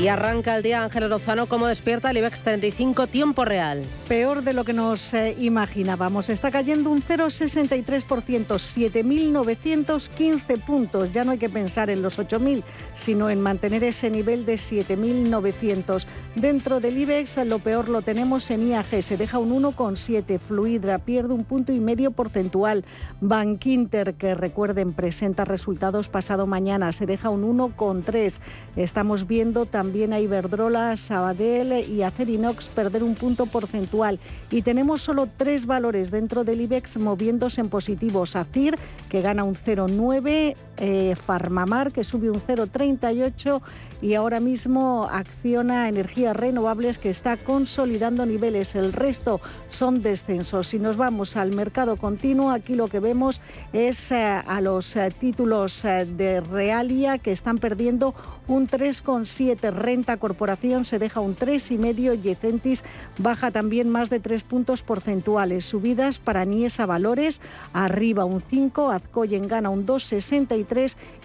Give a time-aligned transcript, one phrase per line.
[0.00, 3.84] Y arranca el día Ángel Lozano, ¿cómo despierta el IBEX 35 tiempo real?
[4.08, 6.30] Peor de lo que nos eh, imaginábamos.
[6.30, 11.12] Está cayendo un 0,63%, 7.915 puntos.
[11.12, 12.62] Ya no hay que pensar en los 8.000,
[12.94, 16.06] sino en mantener ese nivel de 7.900.
[16.34, 20.38] Dentro del IBEX, lo peor lo tenemos en IAG, se deja un 1,7.
[20.38, 22.86] Fluidra pierde un punto y medio porcentual.
[23.20, 28.40] Bankinter, que recuerden, presenta resultados pasado mañana, se deja un 1,3.
[28.76, 34.20] Estamos viendo también también a Iberdrola, Sabadell y Acerinox perder un punto porcentual.
[34.48, 38.24] Y tenemos solo tres valores dentro del IBEX moviéndose en positivo.
[38.24, 43.60] SACIR, que gana un 0,9, eh, Farmamar, que sube un 0,38
[44.02, 48.74] y ahora mismo acciona energías renovables que está consolidando niveles.
[48.74, 50.68] El resto son descensos.
[50.68, 53.40] Si nos vamos al mercado continuo, aquí lo que vemos
[53.72, 58.14] es eh, a los eh, títulos de Realia que están perdiendo
[58.48, 62.82] un 3,7 Renta Corporación se deja un 3,5 y Ecentis
[63.18, 65.64] baja también más de 3 puntos porcentuales.
[65.64, 67.40] Subidas para Niesa Valores,
[67.72, 70.69] arriba un 5, Azcoyen gana un 2,63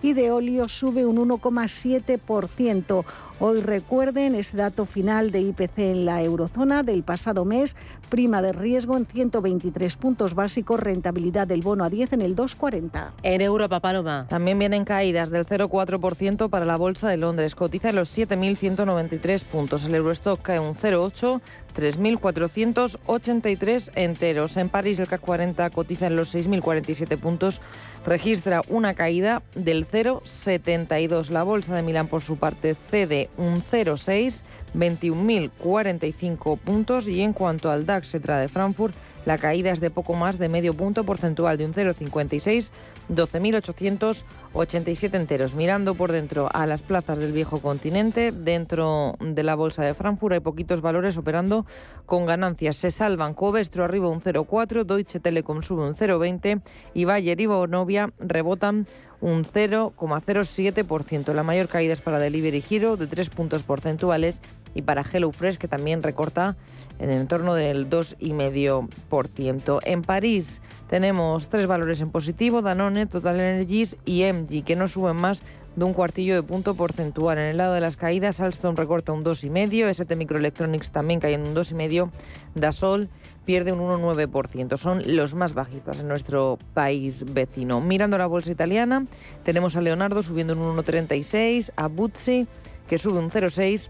[0.01, 3.05] y Deolio sube un 1,7%.
[3.39, 7.75] Hoy recuerden ese dato final de IPC en la eurozona del pasado mes,
[8.07, 13.11] prima de riesgo en 123 puntos básicos, rentabilidad del bono a 10 en el 2,40.
[13.23, 14.25] En Europa, Paloma.
[14.29, 19.85] También vienen caídas del 0,4% para la Bolsa de Londres, cotiza en los 7.193 puntos.
[19.85, 21.41] El Eurostock cae un 0,8%.
[21.75, 24.57] 3.483 enteros.
[24.57, 27.61] En París el CAC 40 cotiza en los 6.047 puntos,
[28.05, 31.29] registra una caída del 0,72.
[31.29, 34.41] La bolsa de Milán por su parte cede un 0,6,
[34.75, 40.13] 21.045 puntos y en cuanto al DAX se de Frankfurt la caída es de poco
[40.13, 42.69] más de medio punto porcentual de un 0,56,
[43.09, 45.55] 12.887 enteros.
[45.55, 50.33] Mirando por dentro a las plazas del viejo continente, dentro de la bolsa de Frankfurt
[50.33, 51.65] hay poquitos valores operando
[52.05, 52.75] con ganancias.
[52.75, 56.61] Se salvan Covestro arriba un 0,4, Deutsche Telekom sube un 0,20
[56.93, 58.85] y Bayer y Bonovia rebotan
[59.21, 61.33] un 0,07%.
[61.33, 64.41] La mayor caída es para Delivery Hero de 3 puntos porcentuales
[64.73, 66.55] y para HelloFresh que también recorta
[66.99, 69.79] en el entorno del 2,5%.
[69.83, 75.15] En París tenemos tres valores en positivo, Danone, Total Energies y MG, que no suben
[75.15, 75.41] más
[75.75, 77.37] de un cuartillo de punto porcentual.
[77.37, 81.55] En el lado de las caídas, Alstom recorta un 2,5%, ST Microelectronics también cayendo un
[81.55, 82.11] 2,5%,
[82.55, 83.09] Dasol
[83.45, 84.77] pierde un 1,9%.
[84.77, 87.81] Son los más bajistas en nuestro país vecino.
[87.81, 89.05] Mirando la bolsa italiana,
[89.43, 92.47] tenemos a Leonardo subiendo un 1,36%, a Buzzi
[92.87, 93.89] que sube un 0,6%,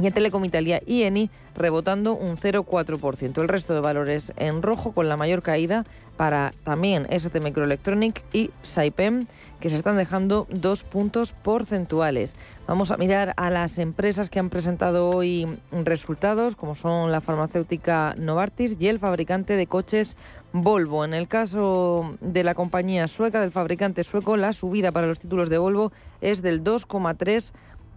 [0.00, 3.40] y en Telecom Italia y ENI rebotando un 0,4%.
[3.40, 5.84] El resto de valores en rojo con la mayor caída
[6.16, 9.26] para también ST Microelectronic y Saipem
[9.60, 12.36] que se están dejando dos puntos porcentuales.
[12.66, 18.14] Vamos a mirar a las empresas que han presentado hoy resultados como son la farmacéutica
[18.18, 20.16] Novartis y el fabricante de coches
[20.52, 21.04] Volvo.
[21.04, 25.48] En el caso de la compañía sueca, del fabricante sueco, la subida para los títulos
[25.48, 27.52] de Volvo es del 2,3%.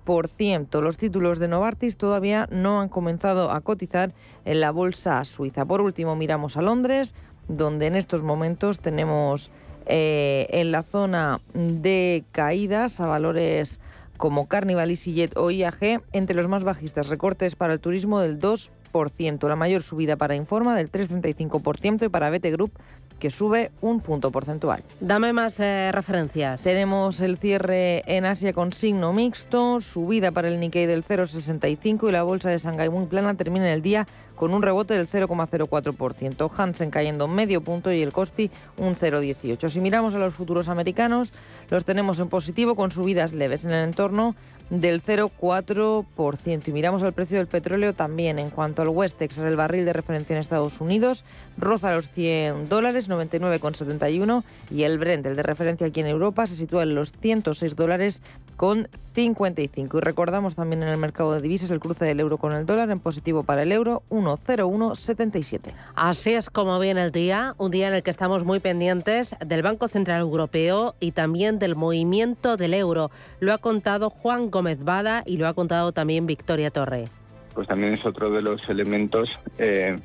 [0.05, 4.13] Los títulos de Novartis todavía no han comenzado a cotizar
[4.45, 5.65] en la bolsa suiza.
[5.65, 7.15] Por último, miramos a Londres,
[7.47, 9.51] donde en estos momentos tenemos
[9.87, 13.79] eh, en la zona de caídas a valores
[14.17, 19.49] como Carnival, EasyJet o IAG, entre los más bajistas, recortes para el turismo del 2%,
[19.49, 22.71] la mayor subida para Informa del 3,35% y para BT Group
[23.19, 24.83] que sube un punto porcentual.
[24.99, 26.61] Dame más eh, referencias.
[26.61, 32.11] Tenemos el cierre en Asia con signo mixto, subida para el Nikkei del 0,65 y
[32.11, 36.51] la bolsa de Shanghai muy plana termina el día con un rebote del 0,04%.
[36.55, 39.69] Hansen cayendo medio punto y el Kospi un 0,18.
[39.69, 41.33] Si miramos a los futuros americanos,
[41.69, 44.35] los tenemos en positivo con subidas leves en el entorno
[44.69, 46.67] del 0,4%.
[46.67, 48.39] Y miramos al precio del petróleo también.
[48.39, 51.23] En cuanto al West Texas, el barril de referencia en Estados Unidos
[51.57, 56.47] roza los 100 dólares dólares, 99,71 y el Brent, el de referencia aquí en Europa,
[56.47, 58.21] se sitúa en los 106 dólares
[58.55, 59.97] con 55.
[59.97, 62.89] Y recordamos también en el mercado de divisas el cruce del euro con el dólar
[62.91, 65.73] en positivo para el euro 1,0177.
[65.95, 69.61] Así es como viene el día, un día en el que estamos muy pendientes del
[69.61, 73.11] Banco Central Europeo y también del movimiento del euro.
[73.39, 77.05] Lo ha contado Juan Gómez Bada y lo ha contado también Victoria Torre.
[77.53, 79.95] Pues también es otro de los elementos eh,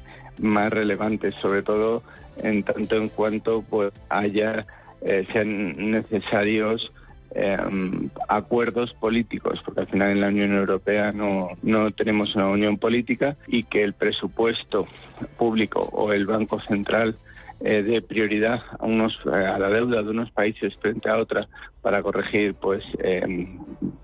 [0.41, 2.03] más relevantes, sobre todo
[2.42, 4.64] en tanto en cuanto pues, haya
[5.02, 6.92] eh, sean necesarios
[7.32, 12.76] Em, acuerdos políticos, porque al final en la Unión Europea no, no tenemos una unión
[12.76, 14.88] política y que el presupuesto
[15.38, 17.14] público o el Banco Central
[17.60, 21.46] eh, dé prioridad a unos a la deuda de unos países frente a otras
[21.82, 23.60] para corregir pues em,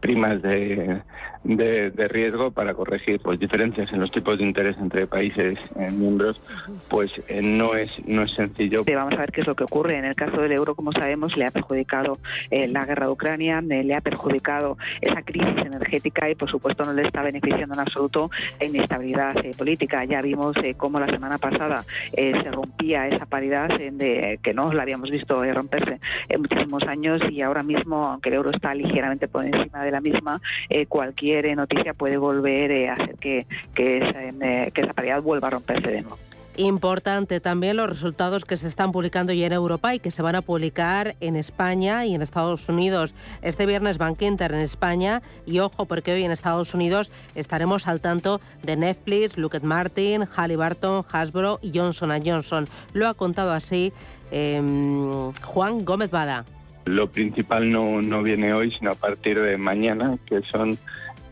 [0.06, 1.02] primas de,
[1.42, 6.40] de, riesgo para corregir pues diferencias en los tipos de interés entre países eh, miembros
[6.88, 8.84] pues eh, no es no es sencillo.
[8.86, 9.98] Vamos a ver qué es lo que ocurre.
[9.98, 12.18] En el caso del euro como sabemos le ha perjudicado
[12.50, 16.92] eh, la guerra de Ucrania le ha perjudicado esa crisis energética y por supuesto no
[16.92, 18.30] le está beneficiando en absoluto
[18.60, 20.04] la inestabilidad política.
[20.04, 25.10] Ya vimos cómo la semana pasada se rompía esa paridad de, que no la habíamos
[25.10, 25.98] visto romperse
[26.28, 29.95] en muchísimos años y ahora mismo, aunque el euro está ligeramente por encima de la
[30.00, 34.92] misma, eh, cualquier eh, noticia puede volver eh, a hacer que, que, esa, que esa
[34.92, 36.18] paridad vuelva a romperse de nuevo.
[36.58, 40.36] Importante también los resultados que se están publicando ya en Europa y que se van
[40.36, 43.14] a publicar en España y en Estados Unidos.
[43.42, 48.00] Este viernes Bank Inter en España y ojo porque hoy en Estados Unidos estaremos al
[48.00, 52.66] tanto de Netflix, Lockheed Martin, Halliburton, Hasbro y Johnson Johnson.
[52.94, 53.92] Lo ha contado así
[54.30, 56.46] em, Juan Gómez Bada.
[56.86, 60.78] Lo principal no, no viene hoy, sino a partir de mañana, que son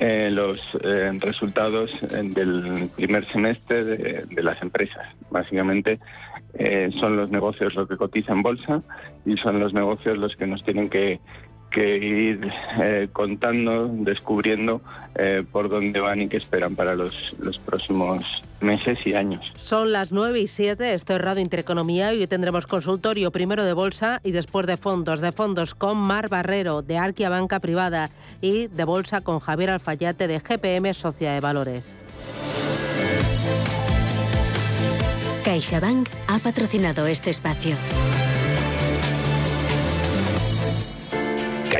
[0.01, 5.07] eh, los eh, resultados eh, del primer semestre de, las empresas.
[5.31, 6.01] Básicamente
[7.01, 8.81] son los negocios los que cotizan bolsa
[9.27, 11.19] y son los negocios los que nos tienen que,
[11.75, 14.81] que ir eh, contando, descubriendo
[15.17, 19.45] eh, por dónde van y qué esperan para los, los próximos meses y años.
[19.57, 23.73] Son las 9 y 7, esto es Radio Intereconomía y hoy tendremos consultorio primero de
[23.73, 25.21] bolsa y después de fondos.
[25.21, 28.11] De fondos con Mar Barrero de Arquia Banca Privada
[28.41, 31.97] y de bolsa con Javier Alfayate de GPM Sociedad de Valores.
[35.45, 37.77] CaixaBank ha patrocinado este espacio.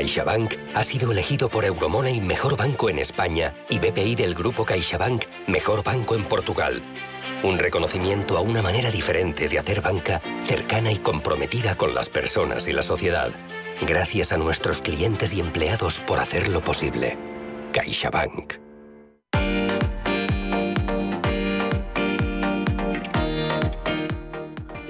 [0.05, 5.23] CaixaBank ha sido elegido por Euromoney Mejor Banco en España y BPI del Grupo CaixaBank
[5.47, 6.79] Mejor Banco en Portugal.
[7.41, 12.67] Un reconocimiento a una manera diferente de hacer banca cercana y comprometida con las personas
[12.67, 13.31] y la sociedad.
[13.81, 17.17] Gracias a nuestros clientes y empleados por hacerlo posible.
[17.73, 18.64] CaixaBank.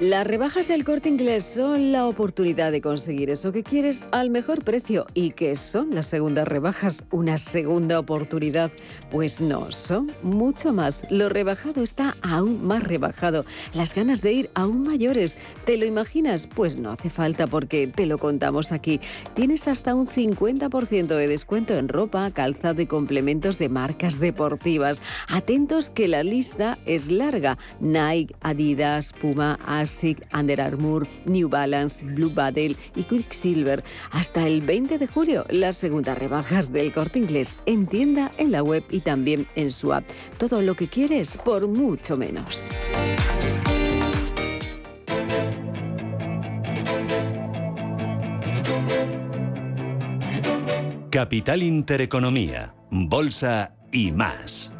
[0.08, 4.62] Las rebajas del corte inglés son la oportunidad de conseguir eso que quieres al mejor
[4.62, 5.04] precio.
[5.14, 7.02] ¿Y qué son las segundas rebajas?
[7.10, 8.70] ¿Una segunda oportunidad?
[9.10, 11.10] Pues no, son mucho más.
[11.10, 13.44] Lo rebajado está aún más rebajado.
[13.74, 15.38] Las ganas de ir aún mayores.
[15.64, 16.46] ¿Te lo imaginas?
[16.46, 19.00] Pues no hace falta porque te lo contamos aquí.
[19.34, 25.02] Tienes hasta un 50% de descuento en ropa, calzado y complementos de marcas deportivas.
[25.26, 27.58] Atentos que la lista es larga.
[27.80, 29.58] Nike, Adidas, Puma,
[29.96, 33.82] Asics, Under Armour, New Balance, Blue Badel y Quicksilver.
[34.10, 38.62] Hasta el 20 de julio, las segundas rebajas del corte inglés en tienda, en la
[38.62, 40.04] web y también en su app.
[40.38, 42.70] Todo lo que quieres por mucho menos.
[51.10, 54.70] Capital Intereconomía, Bolsa y más.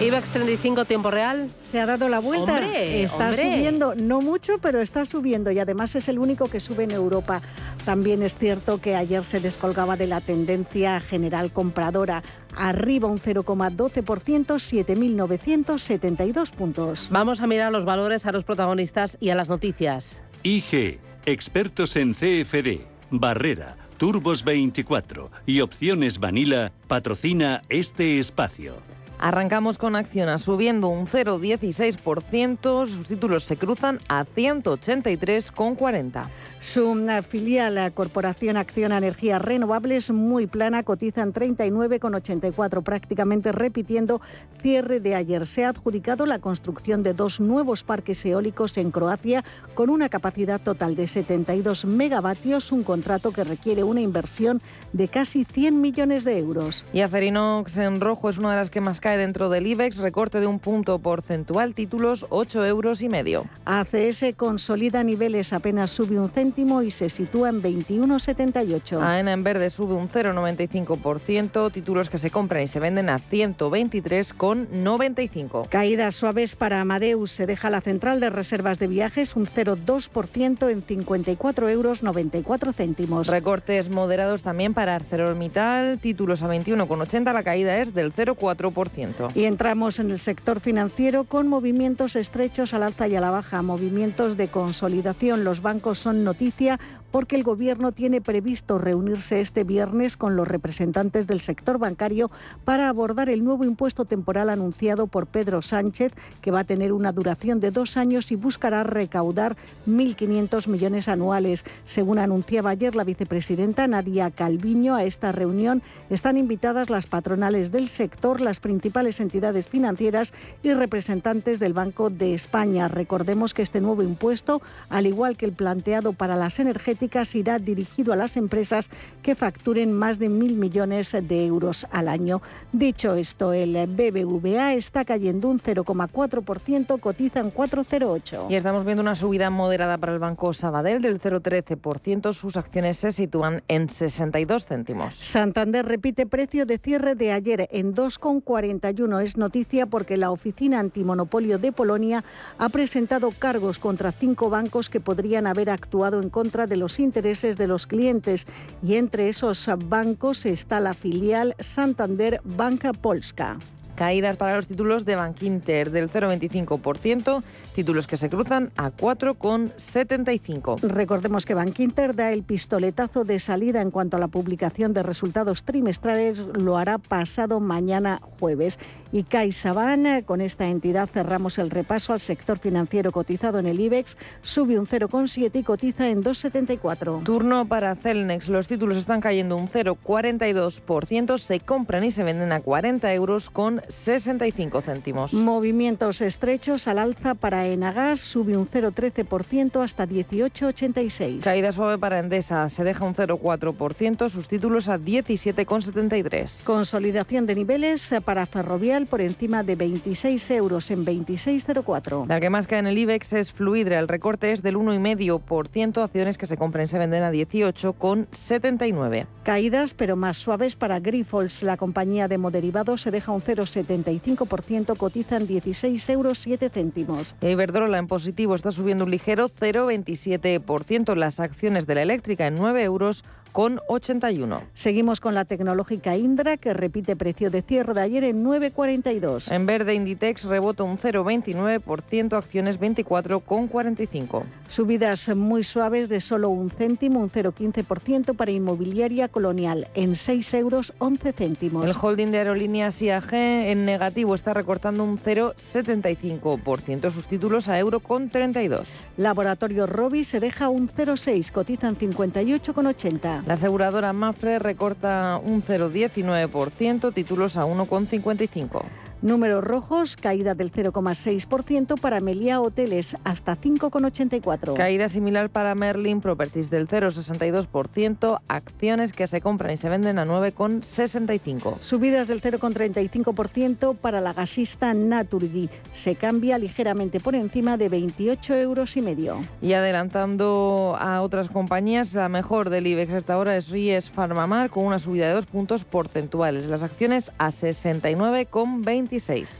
[0.00, 1.48] IBEX 35 tiempo real.
[1.60, 2.58] Se ha dado la vuelta.
[2.76, 6.90] está subiendo, no mucho, pero está subiendo y además es el único que sube en
[6.90, 7.40] Europa.
[7.84, 12.24] También es cierto que ayer se descolgaba de la tendencia general compradora.
[12.56, 17.06] Arriba un 0,12%, 7.972 puntos.
[17.10, 20.20] Vamos a mirar los valores, a los protagonistas y a las noticias.
[20.42, 28.74] IG, expertos en CFD, Barrera, Turbos 24 y Opciones Vanilla patrocina este espacio.
[29.22, 36.24] Arrancamos con Acciona subiendo un 0,16%, sus títulos se cruzan a 183,40.
[36.58, 44.20] Su filial, la Corporación Acciona Energías Renovables, muy plana, cotizan 39,84, prácticamente repitiendo
[44.60, 45.46] cierre de ayer.
[45.46, 50.60] Se ha adjudicado la construcción de dos nuevos parques eólicos en Croacia con una capacidad
[50.60, 54.60] total de 72 megavatios, un contrato que requiere una inversión
[54.92, 56.86] de casi 100 millones de euros.
[56.92, 59.98] Y Acerinox en rojo es una de las que más cae cae dentro del IBEX,
[59.98, 63.44] recorte de un punto porcentual, títulos 8 euros y medio.
[63.64, 69.02] ACS consolida niveles, apenas sube un céntimo y se sitúa en 21,78.
[69.02, 75.68] AENA en verde sube un 0,95%, títulos que se compran y se venden a 123,95.
[75.68, 80.82] Caídas suaves para Amadeus, se deja la central de reservas de viajes un 0,2% en
[80.82, 83.26] 54 euros 94 céntimos.
[83.26, 88.91] Recortes moderados también para ArcelorMittal, títulos a 21,80, la caída es del 0,4%.
[89.34, 93.62] Y entramos en el sector financiero con movimientos estrechos al alza y a la baja,
[93.62, 95.44] movimientos de consolidación.
[95.44, 96.78] Los bancos son noticia
[97.12, 102.30] porque el Gobierno tiene previsto reunirse este viernes con los representantes del sector bancario
[102.64, 107.12] para abordar el nuevo impuesto temporal anunciado por Pedro Sánchez, que va a tener una
[107.12, 111.64] duración de dos años y buscará recaudar 1.500 millones anuales.
[111.84, 117.88] Según anunciaba ayer la vicepresidenta Nadia Calviño, a esta reunión están invitadas las patronales del
[117.88, 122.88] sector, las principales entidades financieras y representantes del Banco de España.
[122.88, 127.01] Recordemos que este nuevo impuesto, al igual que el planteado para las energéticas,
[127.34, 128.88] irá dirigido a las empresas
[129.22, 132.42] que facturen más de mil millones de euros al año.
[132.72, 138.50] Dicho esto, el BBVA está cayendo un 0,4%, cotiza en 4,08.
[138.50, 142.32] Y estamos viendo una subida moderada para el Banco Sabadell del 0,13%.
[142.32, 145.14] Sus acciones se sitúan en 62 céntimos.
[145.14, 149.22] Santander repite precio de cierre de ayer en 2,41.
[149.22, 152.24] Es noticia porque la Oficina Antimonopolio de Polonia
[152.58, 157.56] ha presentado cargos contra cinco bancos que podrían haber actuado en contra de los intereses
[157.56, 158.46] de los clientes
[158.82, 163.58] y entre esos bancos está la filial Santander Banca Polska.
[163.94, 167.42] Caídas para los títulos de Bankinter del 0,25%,
[167.74, 170.80] títulos que se cruzan a 4,75.
[170.80, 175.64] Recordemos que Bankinter da el pistoletazo de salida en cuanto a la publicación de resultados
[175.64, 178.78] trimestrales, lo hará pasado mañana jueves.
[179.12, 184.16] Y CaixaBank, con esta entidad cerramos el repaso al sector financiero cotizado en el IBEX,
[184.40, 187.22] sube un 0,7 y cotiza en 2,74.
[187.22, 192.60] Turno para Celnex, los títulos están cayendo un 0,42%, se compran y se venden a
[192.60, 195.32] 40 euros con 65 céntimos.
[195.34, 201.40] Movimientos estrechos al alza para Enagas, sube un 0,13% hasta 18,86.
[201.40, 206.64] Caída suave para Endesa, se deja un 0,4%, sus títulos a 17,73.
[206.64, 212.26] Consolidación de niveles para Ferrovial por encima de 26 euros en 26,04.
[212.26, 216.38] La que más cae en el IBEX es Fluidra, el recorte es del 1,5%, acciones
[216.38, 219.26] que se compran y se venden a 18,79.
[219.42, 225.46] Caídas pero más suaves para Grifols, la compañía de moderivados se deja un 0,75%, cotizan
[225.46, 227.34] 16 euros 7 céntimos.
[227.40, 232.82] Iberdrola en positivo está subiendo un ligero 0,27%, las acciones de la eléctrica en 9
[232.82, 234.62] euros con 81.
[234.74, 239.52] Seguimos con la tecnológica Indra, que repite precio de cierre de ayer en 9,42.
[239.52, 244.42] En verde, Inditex rebota un 0,29%, acciones 24,45.
[244.68, 250.94] Subidas muy suaves de solo un céntimo, un 0,15% para inmobiliaria colonial, en 6 euros
[250.98, 251.84] 11 céntimos.
[251.84, 258.00] El holding de aerolíneas IAG en negativo está recortando un 0,75%, sus títulos a euro
[258.00, 258.88] con 32.
[259.18, 263.41] Laboratorio Robi se deja un 0,6, cotizan 58,80.
[263.46, 268.82] La aseguradora Mafre recorta un 0,19%, títulos a 1,55.
[269.22, 274.74] Números rojos, caída del 0,6% para Melia Hoteles, hasta 5,84.
[274.74, 280.26] Caída similar para Merlin Properties del 0,62%, acciones que se compran y se venden a
[280.26, 281.78] 9,65.
[281.78, 288.96] Subidas del 0,35% para la gasista Naturgy, se cambia ligeramente por encima de 28 euros
[288.96, 289.40] y medio.
[289.60, 294.84] Y adelantando a otras compañías, la mejor del IBEX hasta ahora es Ries Farmamar con
[294.84, 296.66] una subida de dos puntos porcentuales.
[296.66, 299.11] Las acciones a 69,20.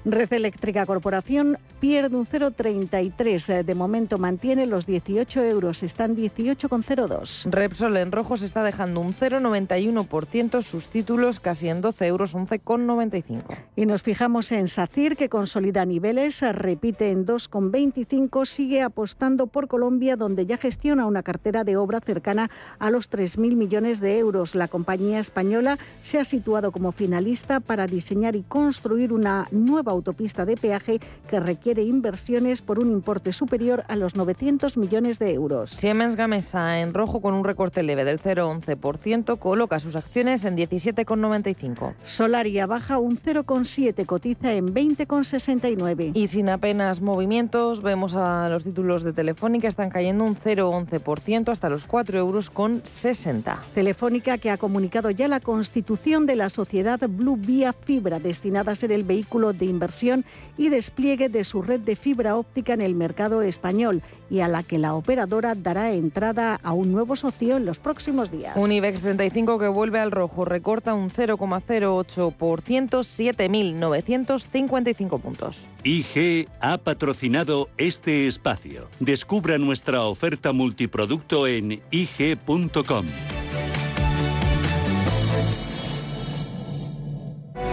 [0.06, 3.64] Red Eléctrica Corporación pierde un 0,33.
[3.64, 7.50] De momento mantiene los 18 euros, están 18,02.
[7.50, 13.42] Repsol en rojo se está dejando un 0,91%, sus títulos casi en 12 euros, 11,95.
[13.76, 20.16] Y nos fijamos en SACIR, que consolida niveles, repite en 2,25, sigue apostando por Colombia,
[20.16, 24.54] donde ya gestiona una cartera de obra cercana a los 3.000 millones de euros.
[24.54, 30.44] La compañía española se ha situado como finalista para diseñar y construir una nueva autopista
[30.44, 35.70] de peaje que requiere inversiones por un importe superior a los 900 millones de euros.
[35.70, 41.94] Siemens Gamesa en rojo con un recorte leve del 0,11% coloca sus acciones en 17,95.
[42.02, 46.12] Solaria baja un 0,7, cotiza en 20,69.
[46.14, 51.68] Y sin apenas movimientos vemos a los títulos de Telefónica están cayendo un 0,11% hasta
[51.68, 53.62] los 4 euros con 60.
[53.74, 58.74] Telefónica que ha comunicado ya la constitución de la sociedad Blue Vía Fibra destinada a
[58.74, 60.26] ser el vehículo de inversión
[60.58, 64.62] y despliegue de su red de fibra óptica en el mercado español y a la
[64.62, 68.54] que la operadora dará entrada a un nuevo socio en los próximos días.
[68.56, 75.66] Un IBEX 35 que vuelve al rojo, recorta un 0,08%, 7.955 puntos.
[75.84, 78.88] IG ha patrocinado este espacio.
[79.00, 83.06] Descubra nuestra oferta multiproducto en ig.com.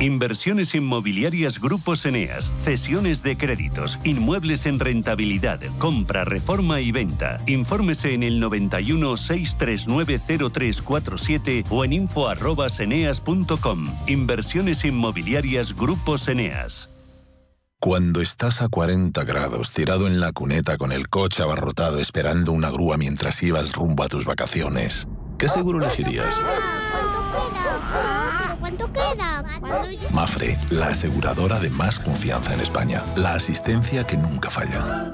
[0.00, 7.36] Inversiones inmobiliarias Grupos Eneas, cesiones de créditos, inmuebles en rentabilidad, compra, reforma y venta.
[7.46, 10.18] Infórmese en el 91 639
[10.50, 13.86] 0347 o en info@eneas.com.
[14.06, 16.88] Inversiones inmobiliarias Grupos Eneas.
[17.78, 22.70] Cuando estás a 40 grados tirado en la cuneta con el coche abarrotado esperando una
[22.70, 25.06] grúa mientras ibas rumbo a tus vacaciones,
[25.38, 26.40] ¿qué seguro elegirías?
[28.60, 29.44] Cuánto queda?
[30.10, 33.02] Mafre, la aseguradora de más confianza en España.
[33.16, 35.10] La asistencia que nunca falla.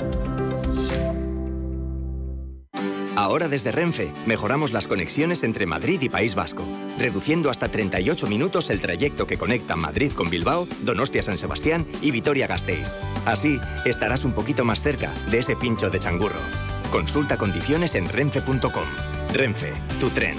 [3.16, 6.64] Ahora desde Renfe mejoramos las conexiones entre Madrid y País Vasco,
[6.98, 12.12] reduciendo hasta 38 minutos el trayecto que conecta Madrid con Bilbao, Donostia San Sebastián y
[12.12, 12.96] Vitoria-Gasteiz.
[13.26, 16.40] Así estarás un poquito más cerca de ese pincho de changurro.
[16.90, 18.86] Consulta condiciones en renfe.com.
[19.34, 20.38] Renfe, tu tren.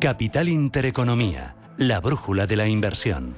[0.00, 3.34] Capital Intereconomía, la brújula de la inversión.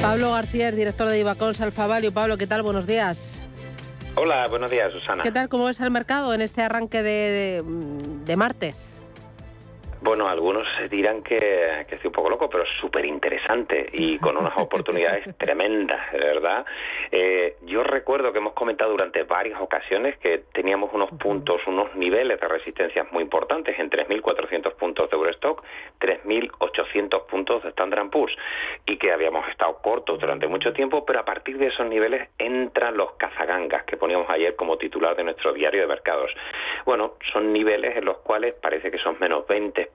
[0.00, 2.12] Pablo García, director de Ibacons Alfavalio.
[2.12, 2.62] Pablo, ¿qué tal?
[2.62, 3.40] Buenos días.
[4.16, 5.22] Hola, buenos días, Susana.
[5.22, 5.48] ¿Qué tal?
[5.48, 7.62] ¿Cómo es el mercado en este arranque de,
[8.24, 8.98] de martes?
[10.04, 14.36] Bueno, algunos dirán que, que estoy un poco loco, pero es súper interesante y con
[14.36, 16.66] unas oportunidades tremendas, de verdad.
[17.10, 22.38] Eh, yo recuerdo que hemos comentado durante varias ocasiones que teníamos unos puntos, unos niveles
[22.38, 25.64] de resistencia muy importantes en 3.400 puntos de Eurostock,
[25.98, 28.36] 3.800 puntos de Standard Poor's
[28.84, 32.98] y que habíamos estado cortos durante mucho tiempo, pero a partir de esos niveles entran
[32.98, 36.30] los cazagangas que poníamos ayer como titular de nuestro diario de mercados.
[36.84, 39.93] Bueno, son niveles en los cuales parece que son menos 20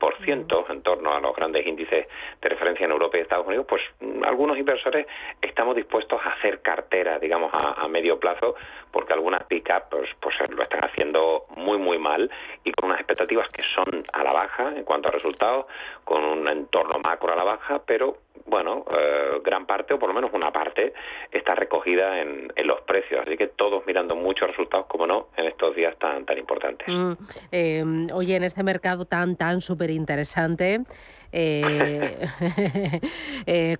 [0.70, 2.08] en torno a los grandes índices
[2.42, 5.08] de referencia en Europa y Estados Unidos, pues mm, algunos inversores
[5.42, 8.56] estamos dispuestos a hacer cartera, digamos, a, medio plazo,
[8.92, 12.30] porque algunas pick-up pues, pues lo están haciendo muy, muy mal
[12.64, 15.66] y con unas expectativas que son a la baja en cuanto a resultados,
[16.04, 20.15] con un entorno macro a la baja, pero bueno, eh, gran parte, o por lo
[20.15, 20.93] menos una parte,
[21.32, 23.21] está recogida en, los precios.
[23.25, 26.88] Así que todos mirando muchos resultados, como no, en estos días tan, tan importantes.
[26.88, 27.13] Mm,
[27.52, 30.82] eh, oye, en este mercado tan, tan súper interesante,
[31.32, 32.17] eh,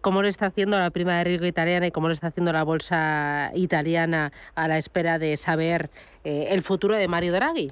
[0.02, 2.64] ¿cómo lo está haciendo la prima de riesgo italiana y cómo lo está haciendo la
[2.64, 5.90] bolsa italiana a la espera de saber
[6.24, 7.72] el futuro de Mario Draghi?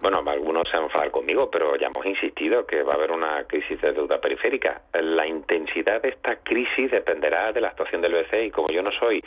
[0.00, 3.44] Bueno, algunos se han enfadado conmigo, pero ya hemos insistido que va a haber una
[3.44, 4.82] crisis de deuda periférica.
[4.92, 8.90] La intensidad de esta crisis dependerá de la actuación del BCE y como yo no
[8.92, 9.22] soy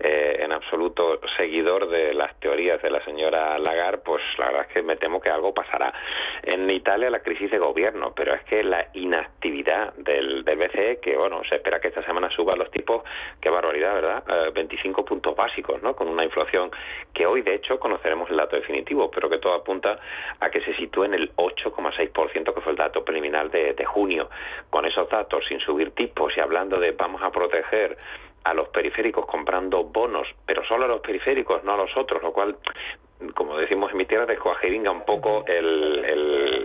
[0.00, 4.72] eh, en absoluto seguidor de las teorías de la señora Lagarde, pues la verdad es
[4.74, 5.92] que me temo que algo pasará.
[6.42, 11.16] En Italia la crisis de gobierno, pero es que la inactividad del, del BCE, que
[11.16, 13.02] bueno, se espera que esta semana suba los tipos,
[13.40, 14.52] qué barbaridad, ¿verdad?
[14.52, 15.94] 25 eh, puntos básicos, ¿no?
[15.96, 16.70] Con una inflación
[17.14, 19.87] que hoy de hecho conoceremos el dato definitivo, pero que todo apunta
[20.40, 24.28] a que se sitúe en el 8,6% que fue el dato preliminar de, de junio.
[24.70, 27.96] Con esos datos, sin subir tipos y hablando de vamos a proteger
[28.44, 32.32] a los periféricos comprando bonos, pero solo a los periféricos, no a los otros, lo
[32.32, 32.56] cual
[33.34, 36.57] como decimos en mi tierra, descuajeringa un poco el,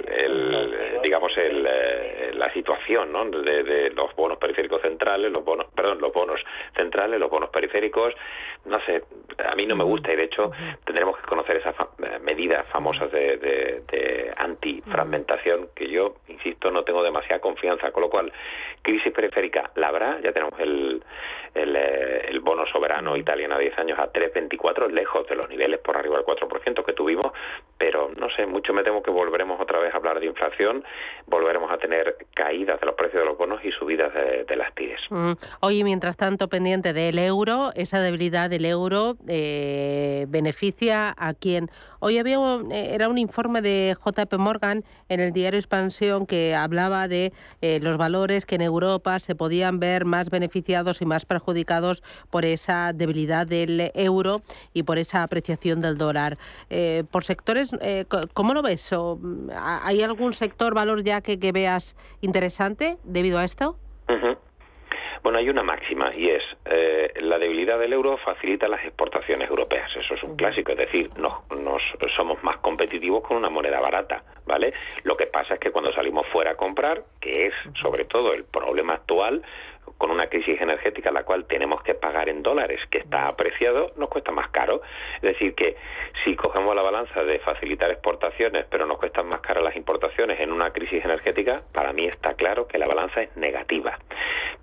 [1.04, 3.26] digamos el, eh, la situación ¿no?
[3.26, 6.40] de, los bonos periféricos centrales, los bonos, perdón, los bonos
[6.76, 8.14] centrales, los bonos periféricos,
[8.66, 9.04] no sé,
[9.46, 10.52] a mí no me gusta y de hecho
[10.86, 16.84] tendremos que conocer esas eh, medidas famosas de, de, de antifragmentación que yo, insisto, no
[16.84, 18.32] tengo demasiada confianza, con lo cual
[18.82, 21.04] crisis periférica la habrá, ya tenemos el,
[21.54, 25.80] el, eh, el bono soberano italiano a 10 años a 3,24 lejos de los niveles
[25.80, 26.48] por arriba del 4
[26.86, 27.32] que tuvimos,
[27.78, 30.84] pero no sé, mucho me temo que volveremos otra vez a hablar de inflación,
[31.28, 35.02] volveremos a tener caídas de los precios de los bonos y subidas de, las TIRES.
[35.10, 35.32] Mm.
[35.62, 41.70] Oye, mientras tanto, pendiente del euro, esa debilidad del euro eh, beneficia a quien.
[42.00, 42.38] Hoy había
[42.72, 47.80] eh, era un informe de JP Morgan en el diario Expansión que hablaba de eh,
[47.82, 52.94] los valores que en Europa se podían ver más beneficiados y más perjudicados por esa
[52.94, 54.42] debilidad del euro
[54.74, 56.38] y por esa apreciación del dólar.
[56.70, 58.92] Eh, por sectores, eh, ¿cómo lo ves?
[58.92, 59.50] Mm,
[59.84, 63.78] ¿Hay algún sector, valor ya que, que veas interesante debido a esto?
[65.24, 69.90] Bueno, hay una máxima y es eh, la debilidad del euro facilita las exportaciones europeas.
[69.96, 71.82] Eso es un clásico, es decir, nos, nos,
[72.14, 74.74] somos más competitivos con una moneda barata, ¿vale?
[75.04, 78.44] Lo que pasa es que cuando salimos fuera a comprar, que es sobre todo el
[78.44, 79.42] problema actual,
[80.04, 84.10] con una crisis energética la cual tenemos que pagar en dólares, que está apreciado, nos
[84.10, 84.82] cuesta más caro.
[85.16, 85.78] Es decir, que
[86.26, 90.52] si cogemos la balanza de facilitar exportaciones, pero nos cuestan más caras las importaciones en
[90.52, 93.98] una crisis energética, para mí está claro que la balanza es negativa.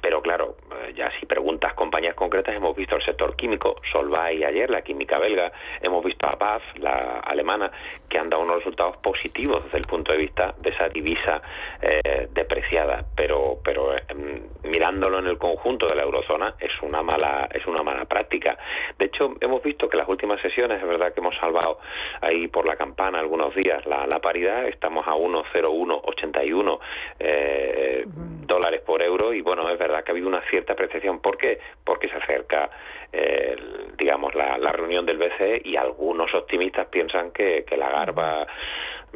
[0.02, 4.68] Pero claro, eh, ya si preguntas compañías concretas, hemos visto el sector químico, Solvay ayer,
[4.70, 7.70] la química belga, hemos visto a BAF, la alemana,
[8.08, 11.42] que han dado unos resultados positivos desde el punto de vista de esa divisa
[11.80, 13.04] eh, depreciada.
[13.14, 17.82] Pero, pero em, mirándolo en el conjunto de la eurozona es una mala es una
[17.82, 18.58] mala práctica.
[18.98, 21.78] De hecho, hemos visto que las últimas sesiones es verdad que hemos salvado
[22.20, 26.78] ahí por la campana algunos días la, la paridad, estamos a 1,0181
[27.18, 31.20] eh, dólares por euro y bueno, es verdad que ha habido una cierta apreciación.
[31.20, 31.58] ¿Por qué?
[31.84, 32.70] Porque se acerca
[33.12, 33.56] eh,
[33.98, 38.14] digamos la, la, reunión del BCE y algunos optimistas piensan que, que la GAR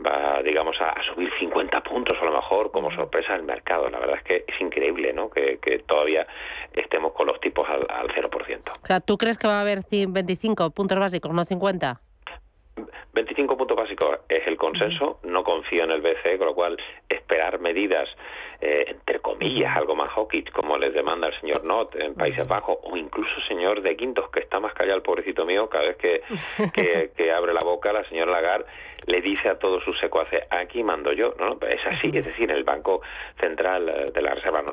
[0.05, 3.89] va, digamos, a, subir 50 puntos a lo mejor como sorpresa del mercado.
[3.91, 5.31] La verdad es que es increíble, ¿no?
[5.31, 6.27] Que, todavía
[6.73, 8.31] estemos con los tipos al, al 0%.
[8.83, 12.01] O sea, ¿tú crees que va a haber 25 puntos básicos, no 50?
[13.15, 16.77] 25 puntos básicos es el consenso, no confío en el BCE, con lo cual
[17.09, 18.09] esperar medidas,
[18.61, 22.79] eh, entre comillas, algo más hawkish, como les demanda el señor Not en Países Bajos,
[22.83, 26.23] o incluso señor de Quintos, que está más callado el pobrecito mío, cada vez que,
[27.17, 28.67] que, abre la boca, la señora Lagarde
[29.07, 32.51] le dice a todos sus secuaces, aquí mando yo, no, no es así, es decir,
[32.51, 33.03] en el Banco
[33.39, 34.65] Central eh, de la Reserva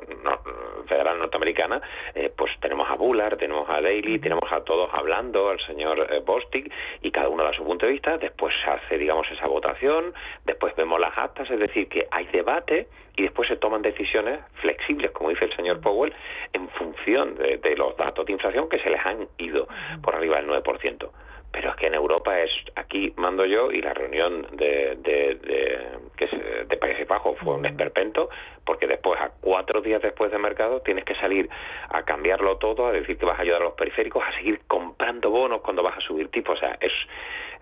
[0.88, 1.82] Federal Norteamericana,
[2.16, 6.72] eh, pues tenemos a Bullard, tenemos a Daly, tenemos a todos hablando, al señor Bostic,
[7.02, 10.14] y cada uno da su punto de después se hace, digamos, esa votación,
[10.46, 15.12] después vemos las actas, es decir, que hay debate y después se toman decisiones flexibles,
[15.12, 16.14] como dice el señor Powell,
[16.54, 19.68] en función de, de los datos de inflación que se les han ido
[20.02, 21.10] por arriba del 9%
[21.52, 25.80] pero es que en Europa es aquí mando yo y la reunión de, de, de,
[26.16, 26.32] que es
[26.70, 28.30] de Países Bajos fue un esperpento
[28.66, 31.50] porque después a cuatro días después de mercado tienes que salir
[31.90, 35.30] a cambiarlo todo a decir que vas a ayudar a los periféricos a seguir comprando
[35.30, 36.58] bonos cuando vas a subir tipos.
[36.58, 36.94] O sea es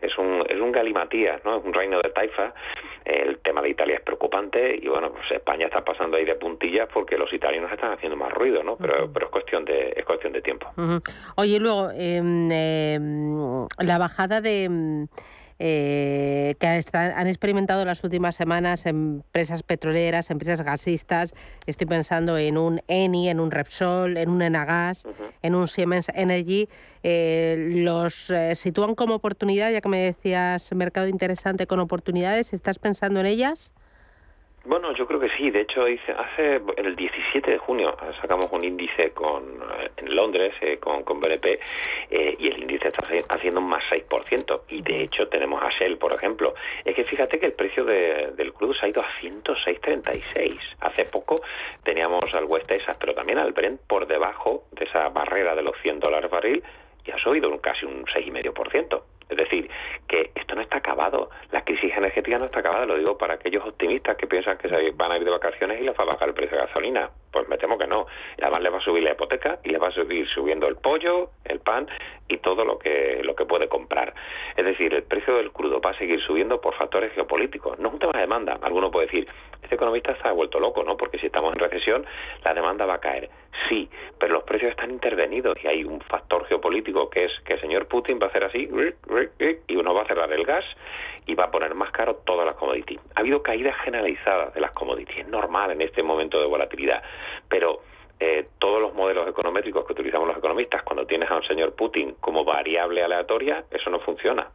[0.01, 2.53] es un es un galimatías no es un reino de taifa.
[3.05, 6.87] El tema de Italia es preocupante y bueno pues España está pasando ahí de puntillas
[6.93, 10.33] porque los italianos están haciendo más ruido no pero pero es cuestión de es cuestión
[10.33, 10.71] de tiempo.
[11.35, 12.99] Oye luego eh,
[13.79, 15.07] la bajada de
[15.59, 21.33] eh, que han experimentado las últimas semanas empresas petroleras, empresas gasistas.
[21.65, 25.05] Estoy pensando en un Eni, en un Repsol, en un Enagas,
[25.41, 26.69] en un Siemens Energy.
[27.03, 29.71] Eh, ¿Los eh, sitúan como oportunidad?
[29.71, 33.73] Ya que me decías mercado interesante con oportunidades, ¿estás pensando en ellas?
[34.69, 35.49] Bueno, yo creo que sí.
[35.49, 40.77] De hecho, hace el 17 de junio sacamos un índice con eh, en Londres eh,
[40.77, 41.59] con, con BNP
[42.11, 44.61] eh, y el índice está haciendo un más 6%.
[44.69, 46.53] Y de hecho tenemos a Shell, por ejemplo.
[46.85, 50.59] Es que fíjate que el precio del crudo se ha ido a 106.36.
[50.81, 51.41] Hace poco
[51.81, 55.75] teníamos al West Texas, pero también al Brent por debajo de esa barrera de los
[55.81, 56.63] 100 dólares barril
[57.05, 59.01] y ha subido casi un 6,5%.
[59.29, 59.69] Es decir,
[60.07, 61.29] que esto no está acabado.
[61.51, 62.85] La crisis energética no está acabada.
[62.85, 65.83] Lo digo para aquellos optimistas que piensan que se van a ir de vacaciones y
[65.83, 67.09] les va a bajar el precio de gasolina.
[67.31, 68.07] Pues me temo que no.
[68.37, 70.77] Y además les va a subir la hipoteca y les va a subir subiendo el
[70.77, 71.87] pollo, el pan
[72.27, 74.13] y todo lo que, lo que puede comprar.
[74.57, 77.77] Es decir, el precio del crudo va a seguir subiendo por factores geopolíticos.
[77.79, 78.59] No es un tema de demanda.
[78.61, 79.27] Alguno puede decir,
[79.69, 80.97] este economista está vuelto loco, ¿no?
[80.97, 82.03] Porque si estamos en recesión,
[82.43, 83.29] la demanda va a caer.
[83.69, 87.61] Sí, pero los precios están intervenidos y hay un factor geopolítico que es que el
[87.61, 88.67] señor Putin va a hacer así
[89.67, 90.65] y uno va a cerrar el gas
[91.27, 92.99] y va a poner más caro todas las commodities.
[93.13, 97.03] Ha habido caídas generalizadas de las commodities, es normal en este momento de volatilidad,
[97.47, 97.83] pero
[98.19, 102.15] eh, todos los modelos econométricos que utilizamos los economistas, cuando tienes a un señor Putin
[102.19, 104.49] como variable aleatoria, eso no funciona.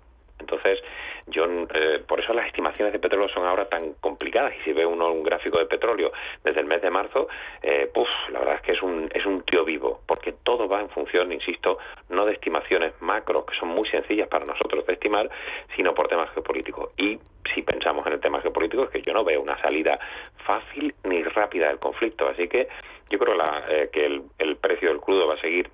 [0.45, 0.79] Entonces,
[1.27, 4.85] yo eh, por eso las estimaciones de petróleo son ahora tan complicadas y si ve
[4.85, 6.13] uno un gráfico de petróleo
[6.45, 7.29] desde el mes de marzo,
[7.63, 7.91] eh,
[8.31, 11.33] la verdad es que es un, es un tío vivo, porque todo va en función,
[11.33, 11.79] insisto,
[12.11, 15.31] no de estimaciones macro, que son muy sencillas para nosotros de estimar,
[15.77, 16.93] sino por temas geopolíticos.
[16.99, 17.19] Y
[17.55, 19.99] si pensamos en el tema geopolítico, es que yo no veo una salida
[20.45, 22.29] fácil ni rápida del conflicto.
[22.29, 22.69] Así que
[23.11, 25.71] yo creo la, eh, que el precio del crudo va a seguir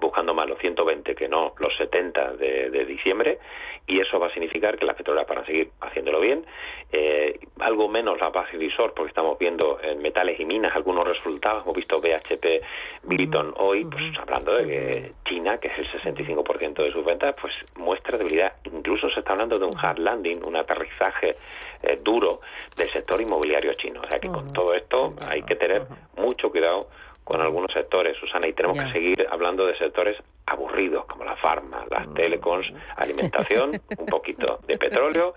[0.00, 3.38] buscando más los 120 que no los 70 de, diciembre
[3.86, 6.44] y eso va a significar que las petroleras van a seguir haciéndolo bien.
[6.92, 11.62] Eh, algo menos la base visor porque estamos viendo en metales y minas algunos resultados.
[11.62, 12.62] Hemos visto BHP
[13.04, 17.54] Billiton hoy pues hablando de que China que es el 65% de sus ventas pues
[17.76, 18.52] muestra debilidad.
[18.64, 21.36] Incluso se está hablando de un hard landing un aterrizaje
[21.82, 22.40] eh, duro
[22.76, 24.00] del sector inmobiliario chino.
[24.00, 25.82] O sea que con todo esto hay que tener
[26.16, 26.88] mucho cuidado
[27.24, 31.84] con algunos sectores, Susana, y tenemos que seguir hablando de sectores aburridos como la farma,
[31.90, 32.14] las mm.
[32.14, 35.34] telecoms, alimentación, un poquito de petróleo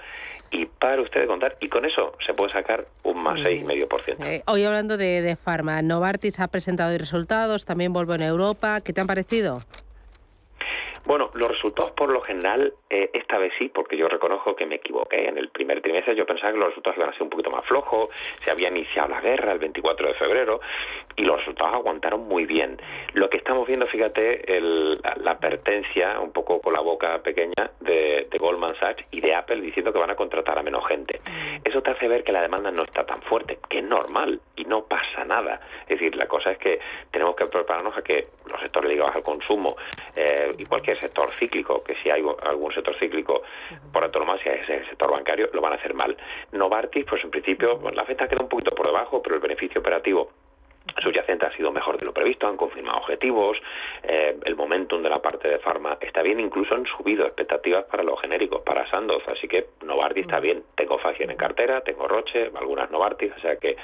[0.51, 4.25] y para usted contar, y con eso se puede sacar un más 6,5%.
[4.25, 8.93] Eh, hoy hablando de, de farma, Novartis ha presentado resultados, también vuelvo en Europa, ¿qué
[8.93, 9.59] te han parecido?
[11.05, 14.75] Bueno, los resultados por lo general, eh, esta vez sí, porque yo reconozco que me
[14.75, 15.27] equivoqué.
[15.27, 17.63] En el primer trimestre yo pensaba que los resultados iban a ser un poquito más
[17.65, 18.09] flojos,
[18.43, 20.59] se había iniciado la guerra el 24 de febrero
[21.15, 22.77] y los resultados aguantaron muy bien.
[23.13, 28.27] Lo que estamos viendo, fíjate, el, la advertencia, un poco con la boca pequeña, de,
[28.31, 31.19] de, Goldman Sachs y de Apple diciendo que van a contratar a menos gente.
[31.19, 31.57] Mm.
[31.63, 34.65] Eso te hace ver que la demanda no está tan fuerte, que es normal y
[34.65, 35.61] no pasa nada.
[35.83, 36.79] Es decir, la cosa es que
[37.11, 39.75] tenemos que prepararnos a que los sectores ligados al consumo
[40.15, 43.43] eh, y cualquier sector cíclico, que si hay algún sector cíclico
[43.91, 46.15] por antonomasia es el sector bancario, lo van a hacer mal.
[46.51, 50.31] Novartis, pues en principio, la venta queda un poquito por debajo, pero el beneficio operativo
[51.01, 53.57] subyacente ha sido mejor de lo previsto, han confirmado objetivos,
[54.03, 58.03] eh, el momentum de la parte de farma está bien, incluso han subido expectativas para
[58.03, 62.51] los genéricos, para Sandoz, así que Novartis está bien, tengo Fagien en cartera, tengo Roche,
[62.55, 63.75] algunas Novartis, o sea que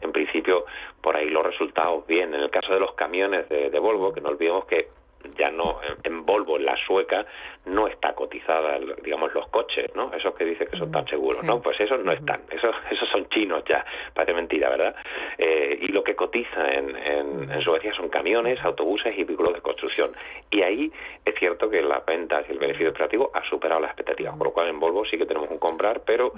[0.00, 0.66] en principio
[1.00, 2.34] por ahí los resultados bien.
[2.34, 4.88] En el caso de los camiones de Volvo, que no olvidemos que
[5.36, 7.26] ya no en Volvo, en la sueca,
[7.66, 10.12] no está cotizada, digamos, los coches, ¿no?
[10.14, 11.60] Esos que dicen que son tan seguros, ¿no?
[11.60, 14.94] Pues esos no están, esos, esos son chinos ya, parece mentira, ¿verdad?
[15.38, 20.12] Eh, y lo que cotiza en, en, Suecia son camiones, autobuses y vehículos de construcción.
[20.50, 20.90] Y ahí
[21.24, 24.52] es cierto que las ventas y el beneficio operativo ha superado las expectativas, por lo
[24.52, 26.32] cual en Volvo sí que tenemos un comprar, pero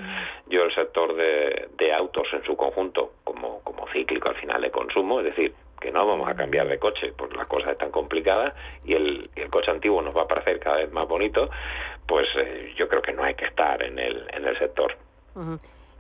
[0.48, 4.70] yo el sector de, de autos en su conjunto, como, como cíclico al final de
[4.70, 8.54] consumo, es decir, que no vamos a cambiar de coche porque las cosas están complicadas
[8.84, 11.50] y el, el coche antiguo nos va a parecer cada vez más bonito,
[12.06, 14.96] pues eh, yo creo que no hay que estar en el, en el sector.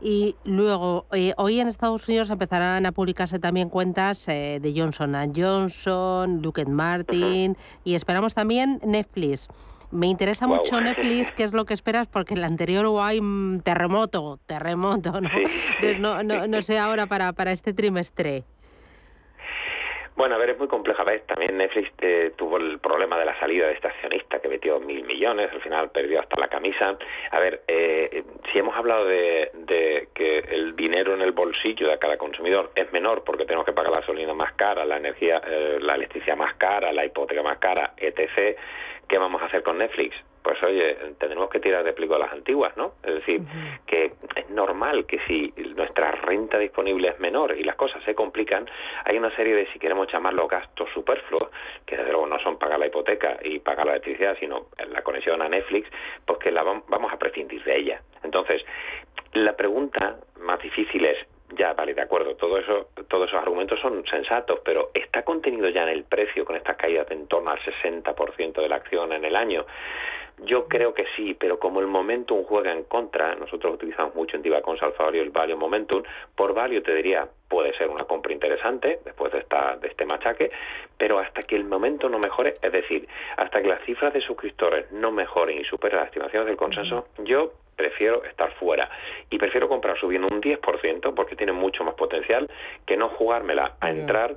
[0.00, 5.14] Y luego, eh, hoy en Estados Unidos empezarán a publicarse también cuentas eh, de Johnson
[5.34, 9.48] Johnson, Lockheed Martin y esperamos también Netflix.
[9.90, 12.06] Me interesa mucho Netflix, ¿qué es lo que esperas?
[12.06, 13.20] Porque en la anterior hubo hay
[13.62, 15.28] terremoto, terremoto, ¿no?
[15.98, 18.44] no, no, no sé ahora para, para este trimestre.
[20.14, 21.04] Bueno, a ver, es muy compleja.
[21.04, 21.26] ¿ves?
[21.26, 25.04] También Netflix eh, tuvo el problema de la salida de este accionista que metió mil
[25.04, 26.96] millones, al final perdió hasta la camisa.
[27.30, 28.22] A ver, eh,
[28.52, 29.50] si hemos hablado de,
[30.14, 33.90] que el dinero en el bolsillo de cada consumidor es menor porque tenemos que pagar
[33.90, 37.94] la gasolina más cara, la energía, eh, la electricidad más cara, la hipoteca más cara,
[37.96, 38.58] etc.,
[39.08, 40.14] ¿qué vamos a hacer con Netflix?
[40.42, 42.94] Pues oye, tendremos que tirar de plico a las antiguas, ¿no?
[43.02, 43.40] Es decir,
[43.86, 48.68] que es normal que si nuestra renta disponible es menor y las cosas se complican,
[49.04, 51.50] hay una serie de, si queremos llamarlo gastos superfluos,
[51.86, 55.42] que desde luego no son pagar la hipoteca y pagar la electricidad, sino la conexión
[55.42, 55.88] a Netflix,
[56.26, 58.02] pues que la vamos a prescindir de ella.
[58.22, 58.62] Entonces,
[59.32, 61.18] la pregunta más difícil es,
[61.56, 65.82] ya, vale, de acuerdo, todo eso, todos esos argumentos son sensatos, pero ¿está contenido ya
[65.82, 69.24] en el precio con estas caídas de en torno al 60% de la acción en
[69.24, 69.66] el año?
[70.44, 74.42] Yo creo que sí, pero como el momentum juega en contra, nosotros utilizamos mucho en
[74.42, 76.02] Divacons Alfa Value el value momentum,
[76.34, 80.50] por value te diría puede ser una compra interesante después de esta de este machaque,
[80.96, 84.90] pero hasta que el momento no mejore, es decir, hasta que las cifras de suscriptores
[84.90, 88.88] no mejoren y superen las estimaciones del consenso, yo prefiero estar fuera.
[89.30, 92.48] Y prefiero comprar subiendo un 10% porque tiene mucho más potencial
[92.86, 94.36] que no jugármela a entrar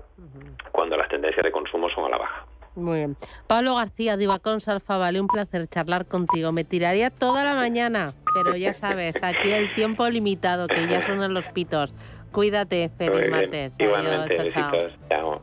[0.72, 2.46] cuando las tendencias de consumo son a la baja.
[2.76, 3.18] Muy bien.
[3.48, 6.52] Pablo García, Divacons Alfa, vale un placer charlar contigo.
[6.52, 11.34] Me tiraría toda la mañana, pero ya sabes, aquí el tiempo limitado, que ya suenan
[11.34, 11.94] los pitos.
[12.32, 13.74] Cuídate, feliz martes.
[13.80, 14.72] Igualmente, chao.
[15.10, 15.42] chao.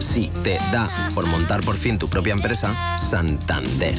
[0.00, 3.94] Si te da por montar por fin tu propia empresa, Santander.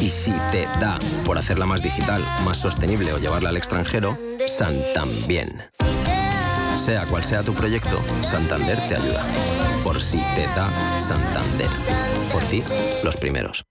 [0.00, 4.16] Y si te da por hacerla más digital, más sostenible o llevarla al extranjero,
[4.60, 5.62] Santambién.
[6.76, 9.24] Sea cual sea tu proyecto, Santander te ayuda.
[9.82, 10.68] Por si te da
[11.00, 11.70] Santander.
[12.30, 12.62] Por ti,
[13.02, 13.64] los primeros.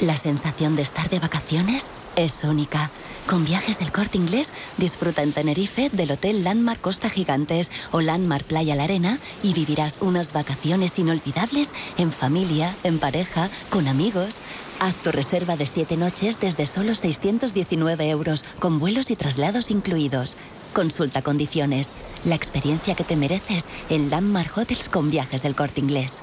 [0.00, 2.90] La sensación de estar de vacaciones es única.
[3.26, 8.44] Con viajes El Corte Inglés, disfruta en Tenerife del Hotel Landmark Costa Gigantes o Landmark
[8.44, 14.42] Playa La Arena y vivirás unas vacaciones inolvidables en familia, en pareja, con amigos.
[14.80, 20.38] Haz tu reserva de 7 noches desde solo 619 euros, con vuelos y traslados incluidos.
[20.72, 21.90] Consulta condiciones.
[22.24, 26.22] La experiencia que te mereces en Landmark Hotels con viajes del Corte Inglés.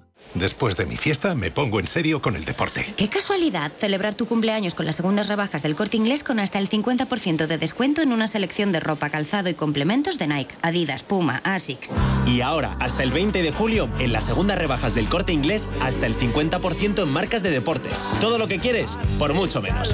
[0.33, 2.93] Después de mi fiesta me pongo en serio con el deporte.
[2.95, 6.69] Qué casualidad celebrar tu cumpleaños con las segundas rebajas del corte inglés con hasta el
[6.69, 11.41] 50% de descuento en una selección de ropa, calzado y complementos de Nike, Adidas, Puma,
[11.43, 11.97] Asics.
[12.25, 16.05] Y ahora, hasta el 20 de julio, en las segundas rebajas del corte inglés, hasta
[16.05, 18.07] el 50% en marcas de deportes.
[18.19, 19.93] Todo lo que quieres, por mucho menos.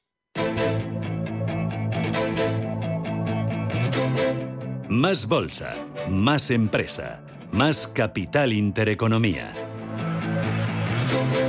[4.91, 5.73] Más bolsa,
[6.09, 7.21] más empresa,
[7.53, 9.70] más capital intereconomía.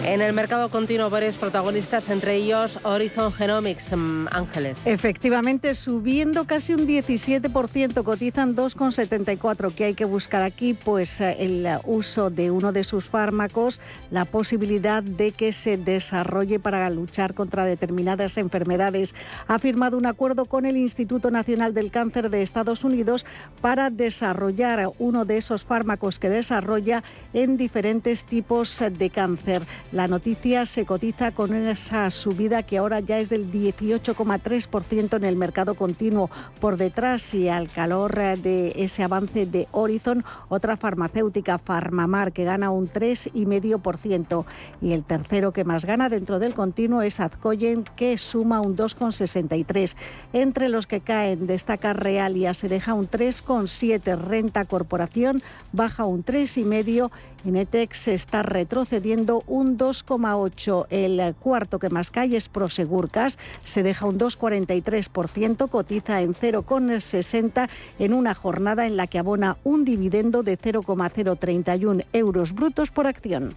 [0.05, 4.79] En el mercado continuo varios protagonistas, entre ellos Horizon Genomics, mm, Ángeles.
[4.85, 9.70] Efectivamente, subiendo casi un 17%, cotizan 2,74.
[9.75, 10.75] ¿Qué hay que buscar aquí?
[10.75, 16.59] Pues eh, el uso de uno de sus fármacos, la posibilidad de que se desarrolle
[16.59, 19.14] para luchar contra determinadas enfermedades.
[19.46, 23.25] Ha firmado un acuerdo con el Instituto Nacional del Cáncer de Estados Unidos
[23.61, 29.52] para desarrollar uno de esos fármacos que desarrolla en diferentes tipos de cáncer.
[29.93, 35.37] La noticia se cotiza con esa subida que ahora ya es del 18,3% en el
[35.37, 36.31] mercado continuo.
[36.61, 42.71] Por detrás y al calor de ese avance de Horizon, otra farmacéutica, Farmamar, que gana
[42.71, 44.45] un 3,5%.
[44.81, 49.95] Y el tercero que más gana dentro del continuo es Azcoyen, que suma un 2,63%.
[50.33, 54.17] Entre los que caen destaca Realia, se deja un 3,7%.
[54.17, 57.11] Renta Corporación baja un 3,5%.
[57.44, 60.87] Inetex está retrocediendo un 2,8.
[60.90, 68.12] El cuarto que más cae es Prosegurcas, se deja un 2,43%, cotiza en 0,60 en
[68.12, 73.55] una jornada en la que abona un dividendo de 0,031 euros brutos por acción.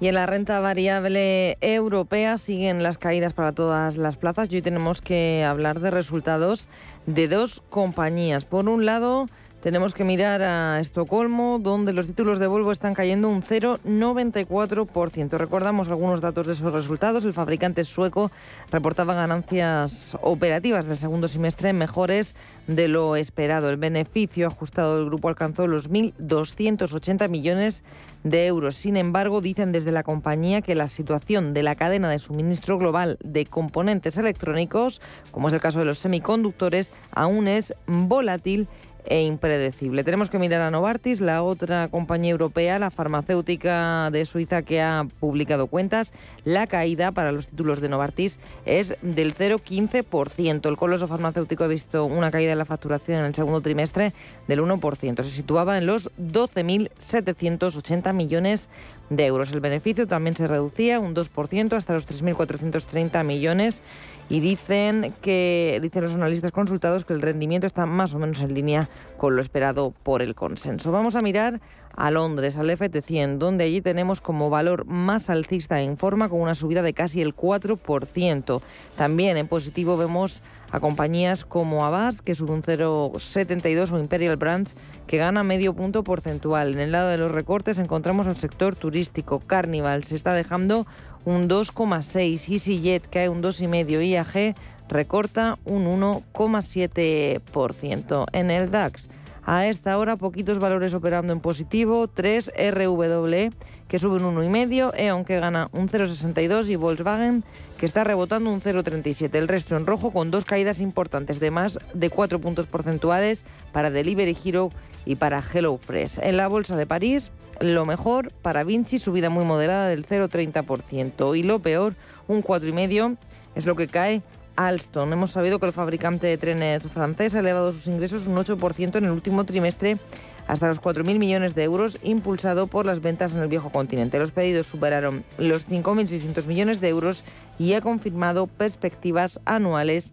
[0.00, 4.48] Y en la renta variable europea siguen las caídas para todas las plazas.
[4.50, 6.68] Y hoy tenemos que hablar de resultados
[7.06, 8.44] de dos compañías.
[8.44, 9.26] Por un lado,
[9.64, 15.38] tenemos que mirar a Estocolmo, donde los títulos de Volvo están cayendo un 0,94%.
[15.38, 17.24] Recordamos algunos datos de esos resultados.
[17.24, 18.30] El fabricante sueco
[18.70, 22.36] reportaba ganancias operativas del segundo semestre mejores
[22.66, 23.70] de lo esperado.
[23.70, 27.84] El beneficio ajustado del grupo alcanzó los 1.280 millones
[28.22, 28.74] de euros.
[28.74, 33.16] Sin embargo, dicen desde la compañía que la situación de la cadena de suministro global
[33.24, 35.00] de componentes electrónicos,
[35.30, 38.68] como es el caso de los semiconductores, aún es volátil
[39.06, 40.04] e impredecible.
[40.04, 45.06] Tenemos que mirar a Novartis, la otra compañía europea, la farmacéutica de Suiza que ha
[45.20, 46.12] publicado cuentas.
[46.44, 50.68] La caída para los títulos de Novartis es del 0,15%.
[50.68, 54.12] El coloso farmacéutico ha visto una caída en la facturación en el segundo trimestre
[54.48, 55.22] del 1%.
[55.22, 58.68] Se situaba en los 12.780 millones
[59.10, 59.52] de euros.
[59.52, 63.82] El beneficio también se reducía un 2% hasta los 3.430 millones
[64.28, 68.54] y dicen que dicen los analistas consultados que el rendimiento está más o menos en
[68.54, 70.92] línea con lo esperado por el consenso.
[70.92, 71.60] Vamos a mirar
[71.96, 76.54] a Londres, al FT100, donde allí tenemos como valor más alcista en forma con una
[76.54, 78.62] subida de casi el 4%.
[78.96, 84.74] También en positivo vemos a compañías como Abbas, que sube un 0,72, o Imperial Brands,
[85.06, 86.74] que gana medio punto porcentual.
[86.74, 89.38] En el lado de los recortes encontramos al sector turístico.
[89.38, 90.84] Carnival se está dejando
[91.24, 94.54] un 2,6, EasyJet cae un 2,5, IAG
[94.88, 98.26] recorta un 1,7%.
[98.32, 99.08] En el DAX,
[99.46, 103.50] a esta hora, poquitos valores operando en positivo, 3 RW
[103.88, 107.44] que sube un 1,5, E.ON que gana un 0,62 y Volkswagen
[107.76, 109.34] que está rebotando un 0,37.
[109.34, 113.90] El resto en rojo con dos caídas importantes de más de 4 puntos porcentuales para
[113.90, 114.70] Delivery Hero
[115.04, 116.20] y para HelloFresh.
[116.22, 117.30] En la bolsa de París,
[117.60, 121.38] lo mejor para Vinci, subida muy moderada del 0,30%.
[121.38, 121.94] Y lo peor,
[122.28, 123.16] un 4,5%,
[123.54, 124.22] es lo que cae
[124.56, 125.12] Alstom.
[125.12, 129.04] Hemos sabido que el fabricante de trenes francés ha elevado sus ingresos un 8% en
[129.04, 129.98] el último trimestre
[130.46, 134.18] hasta los 4.000 millones de euros, impulsado por las ventas en el viejo continente.
[134.18, 137.24] Los pedidos superaron los 5.600 millones de euros
[137.58, 140.12] y ha confirmado perspectivas anuales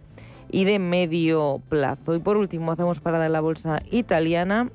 [0.49, 2.15] y de medio plazo.
[2.15, 4.69] Y por último, hacemos parada en la bolsa italiana,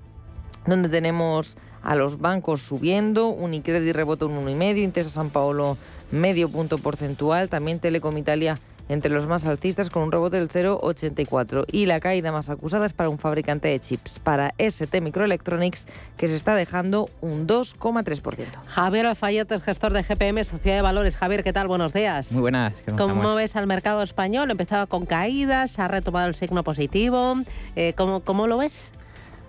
[0.66, 1.56] donde tenemos
[1.86, 5.78] a los bancos subiendo, Unicredit rebota un 1,5, Intesa San Paolo
[6.10, 8.58] medio punto porcentual, también Telecom Italia
[8.88, 12.92] entre los más altistas con un rebote del 0,84 y la caída más acusada es
[12.92, 18.46] para un fabricante de chips, para ST Microelectronics, que se está dejando un 2,3%.
[18.66, 21.16] Javier Alfayet, el gestor de GPM, Sociedad de Valores.
[21.16, 21.68] Javier, ¿qué tal?
[21.68, 22.32] Buenos días.
[22.32, 22.74] Muy buenas.
[22.96, 24.50] ¿Cómo ves al mercado español?
[24.50, 27.34] Empezaba con caídas, ha retomado el signo positivo.
[27.74, 28.92] Eh, ¿cómo, ¿Cómo lo ves?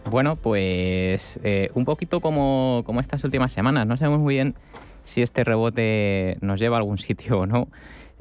[0.10, 3.86] Bueno, pues eh, un poquito como, como estas últimas semanas.
[3.86, 4.56] No sabemos muy bien
[5.04, 7.68] si este rebote nos lleva a algún sitio o no.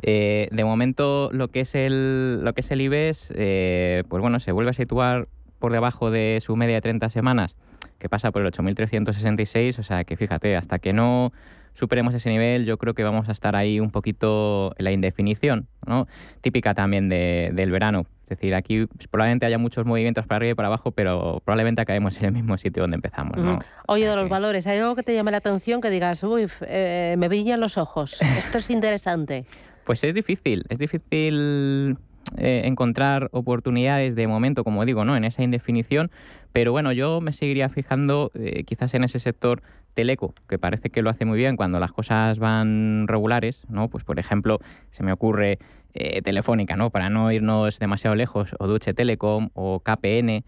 [0.03, 4.41] Eh, de momento, lo que es el, lo que es el IBEX, eh, pues bueno,
[4.41, 5.29] se vuelve a situar
[5.61, 7.57] por debajo de su media de 30 semanas,
[7.99, 9.79] que pasa por el 8.366.
[9.79, 11.33] O sea que fíjate, hasta que no
[11.75, 15.69] superemos ese nivel, yo creo que vamos a estar ahí un poquito en la indefinición,
[15.87, 16.09] ¿no?
[16.41, 18.07] típica también del verano.
[18.27, 22.19] Es decir, aquí probablemente haya muchos movimientos para arriba y para abajo, pero probablemente acabemos
[22.19, 23.37] en el mismo sitio donde empezamos.
[23.37, 23.61] ¿no?
[23.87, 27.15] Oye, de los valores, ¿hay algo que te llame la atención que digas, uy, eh,
[27.19, 29.47] me brillan los ojos, esto es interesante?
[29.85, 31.97] Pues es difícil, es difícil
[32.37, 35.17] eh, encontrar oportunidades de momento, como digo, ¿no?
[35.17, 36.11] En esa indefinición,
[36.57, 39.61] pero bueno, yo me seguiría fijando eh, quizás en ese sector
[39.93, 43.89] teleco, que parece que lo hace muy bien cuando las cosas van regulares, ¿no?
[43.91, 45.59] Pues por ejemplo, se me ocurre
[45.93, 46.89] eh, Telefónica, ¿no?
[46.89, 50.45] Para no irnos demasiado lejos, o Duche Telecom, o KPN,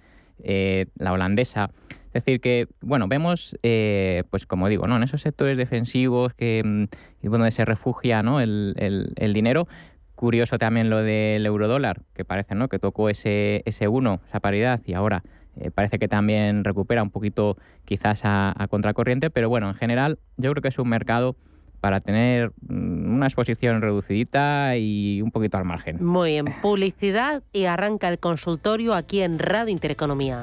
[0.98, 1.72] la holandesa.
[2.14, 4.96] Es decir, que, bueno, vemos, eh, pues como digo, ¿no?
[4.96, 8.40] en esos sectores defensivos que, mm, donde se refugia ¿no?
[8.40, 9.68] el, el, dinero,
[10.14, 12.68] curioso también lo del eurodólar, que parece ¿no?
[12.68, 15.22] que tocó ese, ese 1, esa paridad, y ahora
[15.60, 20.50] eh, parece que también recupera un poquito quizás a, contracorriente, pero bueno, en general yo
[20.52, 21.36] creo que es un mercado
[21.80, 26.04] para tener mm, una exposición reducidita y un poquito al margen.
[26.04, 30.42] Muy bien, publicidad y arranca el consultorio aquí en Radio Intereconomía.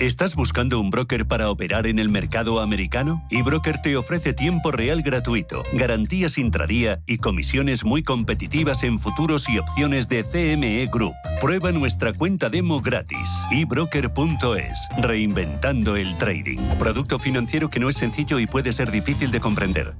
[0.00, 3.24] ¿Estás buscando un broker para operar en el mercado americano?
[3.30, 9.58] eBroker te ofrece tiempo real gratuito, garantías intradía y comisiones muy competitivas en futuros y
[9.58, 11.14] opciones de CME Group.
[11.40, 13.28] Prueba nuestra cuenta demo gratis.
[13.50, 14.88] ebroker.es.
[14.98, 16.58] Reinventando el trading.
[16.78, 19.94] Producto financiero que no es sencillo y puede ser difícil de comprender.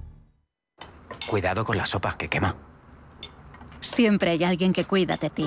[1.27, 2.55] Cuidado con la sopa que quema.
[3.81, 5.47] Siempre hay alguien que cuida de ti.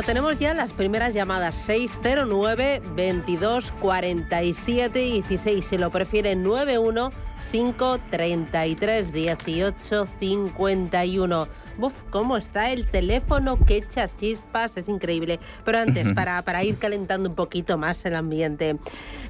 [0.00, 5.62] Bueno, tenemos ya las primeras llamadas 609 22 47 16.
[5.62, 7.10] Si lo prefieren 91
[7.52, 11.48] 533 18 51.
[11.76, 15.38] Buf, cómo está el teléfono que echas chispas, es increíble.
[15.66, 18.78] Pero antes, para, para ir calentando un poquito más el ambiente,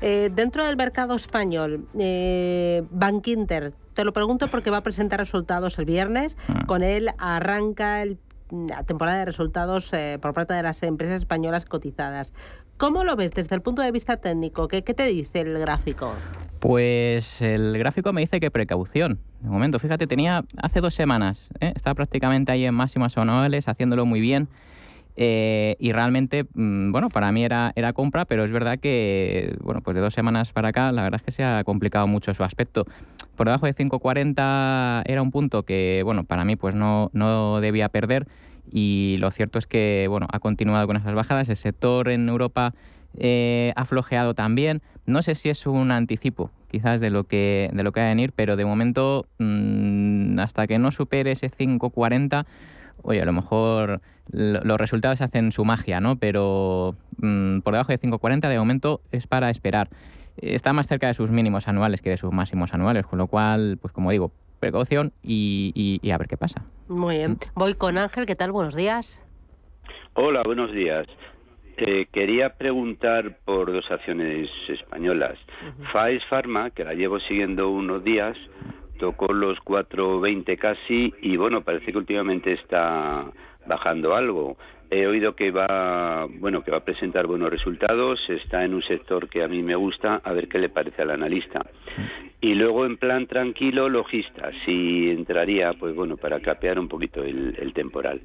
[0.01, 5.19] eh, dentro del mercado español, eh, Bank Inter, te lo pregunto porque va a presentar
[5.19, 6.37] resultados el viernes.
[6.69, 8.19] Con él arranca el
[8.51, 12.33] la temporada de resultados eh, por parte de las empresas españolas cotizadas.
[12.77, 14.67] ¿Cómo lo ves desde el punto de vista técnico?
[14.69, 16.15] ¿Qué, qué te dice el gráfico?
[16.61, 19.19] Pues el gráfico me dice que precaución.
[19.41, 21.73] De momento, fíjate, tenía hace dos semanas, ¿eh?
[21.75, 24.49] estaba prácticamente ahí en máximas anuales, haciéndolo muy bien.
[25.23, 29.83] Eh, y realmente, mm, bueno, para mí era, era compra, pero es verdad que, bueno,
[29.83, 32.43] pues de dos semanas para acá, la verdad es que se ha complicado mucho su
[32.43, 32.87] aspecto.
[33.37, 37.91] Por debajo de 5.40 era un punto que, bueno, para mí pues no, no debía
[37.91, 38.29] perder
[38.73, 41.51] y lo cierto es que, bueno, ha continuado con esas bajadas.
[41.51, 42.73] El sector en Europa
[43.19, 44.81] eh, ha flojeado también.
[45.05, 48.09] No sé si es un anticipo, quizás, de lo que, de lo que va a
[48.09, 52.47] venir, pero de momento, mm, hasta que no supere ese 5.40,
[53.03, 54.01] oye, a lo mejor
[54.33, 56.17] los resultados hacen su magia, ¿no?
[56.17, 59.89] Pero mm, por debajo de 5.40 de momento es para esperar.
[60.37, 63.79] Está más cerca de sus mínimos anuales que de sus máximos anuales, con lo cual,
[63.81, 66.65] pues como digo, precaución y, a ver qué pasa.
[66.89, 67.39] Muy bien.
[67.55, 68.53] Voy con Ángel, ¿qué tal?
[68.53, 69.23] Buenos días.
[70.15, 71.07] Hola, buenos días.
[71.77, 75.39] Te quería preguntar por dos acciones españolas.
[75.65, 78.37] Uh Pharma, que la llevo siguiendo unos días,
[79.01, 83.25] tocó los 4.20 casi y bueno, parece que últimamente está
[83.67, 84.59] bajando algo.
[84.91, 89.29] He oído que va, bueno, que va a presentar buenos resultados, está en un sector
[89.29, 91.65] que a mí me gusta, a ver qué le parece al analista.
[92.41, 97.73] Y luego en plan tranquilo, logista, si entraría, pues bueno, para capear un poquito el,
[97.73, 98.21] temporal.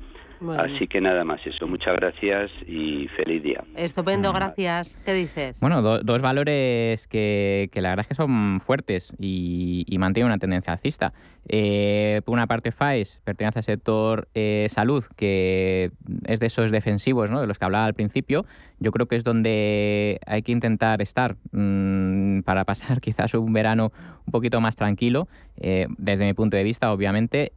[0.57, 1.67] Así que nada más eso.
[1.67, 3.63] Muchas gracias y feliz día.
[3.75, 4.97] Estupendo, gracias.
[5.05, 5.59] ¿Qué dices?
[5.59, 11.13] Bueno, dos valores que, la verdad es que son fuertes y, mantienen una tendencia alcista.
[11.47, 15.91] Eh, por una parte, FAES pertenece al sector eh, salud, que
[16.25, 17.39] es de esos defensivos ¿no?
[17.39, 18.45] de los que hablaba al principio.
[18.79, 23.91] Yo creo que es donde hay que intentar estar mm, para pasar quizás un verano
[24.25, 25.27] un poquito más tranquilo,
[25.57, 27.53] eh, desde mi punto de vista, obviamente.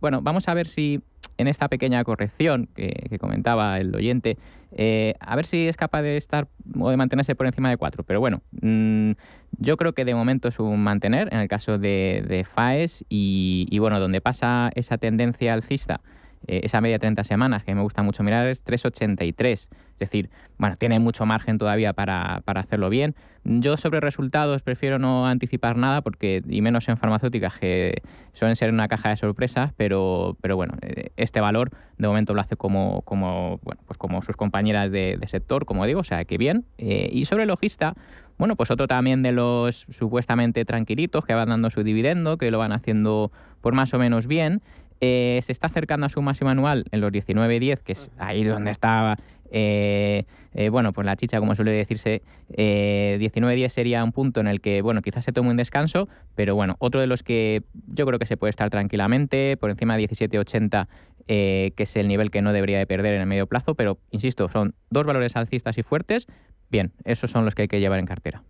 [0.00, 1.00] bueno, vamos a ver si
[1.38, 4.36] en esta pequeña corrección que, comentaba el oyente,
[4.72, 8.02] eh, a ver si es capaz de estar o de mantenerse por encima de 4.
[8.04, 9.12] Pero bueno, mm,
[9.58, 13.78] yo creo que de momento es un mantener en el caso de, FAES y, y,
[13.78, 16.00] bueno, donde pasa esa tendencia alcista
[16.46, 19.52] eh, esa media 30 semanas que me gusta mucho mirar es 3,83.
[19.52, 23.14] Es decir, bueno, tiene mucho margen todavía para, hacerlo bien.
[23.44, 28.72] Yo sobre resultados prefiero no anticipar nada porque, y menos en farmacéuticas que suelen ser
[28.72, 33.02] una caja de sorpresas, pero, pero bueno, eh, este valor de momento lo hace como,
[33.02, 36.64] como, pues como sus compañeras de, sector, como digo, o sea que bien.
[36.78, 37.94] Eh, y sobre logista,
[38.36, 42.58] bueno, pues otro también de los supuestamente tranquilitos que van dando su dividendo, que lo
[42.58, 43.30] van haciendo
[43.60, 44.60] por más o menos bien.
[45.00, 48.70] Eh, se está acercando a su máximo anual en los 19.10, que es ahí donde
[48.70, 49.18] estaba
[49.56, 52.22] Eh, eh, bueno, pues la chicha, como suele decirse,
[52.56, 56.56] eh, 19.10 sería un punto en el que, bueno, quizás se tome un descanso, pero
[56.56, 60.08] bueno, otro de los que yo creo que se puede estar tranquilamente, por encima de
[60.08, 60.88] 17.80,
[61.26, 64.48] que es el nivel que no debería de perder en el medio plazo, pero insisto,
[64.48, 66.26] son dos valores alcistas y fuertes,
[66.70, 68.42] Bien, esos son los que hay que llevar en cartera.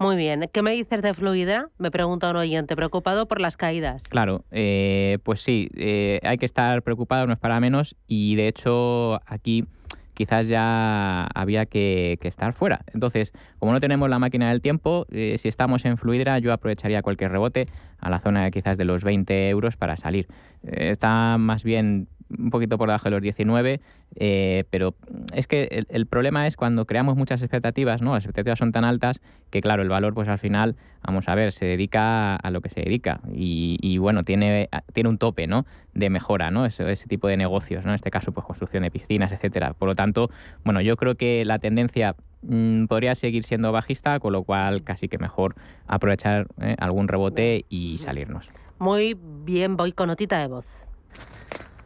[0.00, 0.48] Muy bien.
[0.52, 1.68] ¿Qué me dices de Fluidra?
[1.78, 4.02] Me pregunta un oyente, preocupado por las caídas.
[4.08, 8.48] Claro, eh, pues sí, eh, hay que estar preocupado, no es para menos, y de
[8.48, 9.66] hecho aquí
[10.14, 12.80] quizás ya había que, estar fuera.
[12.94, 17.02] Entonces, como no tenemos la máquina del tiempo, eh, si estamos en Fluidra, yo aprovecharía
[17.02, 20.26] cualquier rebote a la zona quizás de los 20 euros para salir.
[20.62, 22.08] está más bien
[22.38, 23.80] un poquito por debajo de los 19,
[24.16, 24.94] eh, pero
[25.32, 28.14] es que el, problema es cuando creamos muchas expectativas, ¿no?
[28.14, 29.20] Las expectativas son tan altas
[29.50, 32.70] que, claro, el valor, pues al final, vamos a ver, se dedica a lo que
[32.70, 35.66] se dedica y, bueno, tiene, tiene un tope, ¿no?
[35.92, 36.66] De mejora, ¿no?
[36.66, 37.90] Ese, ese tipo de negocios, ¿no?
[37.90, 39.74] En este caso, pues construcción de piscinas, etcétera.
[39.74, 40.30] Por lo tanto,
[40.64, 45.08] bueno, yo creo que la tendencia mm, podría seguir siendo bajista, con lo cual casi
[45.08, 45.54] que mejor
[45.86, 46.76] aprovechar ¿eh?
[46.78, 48.50] algún rebote y salirnos.
[48.78, 50.66] Muy bien, voy con notita de voz.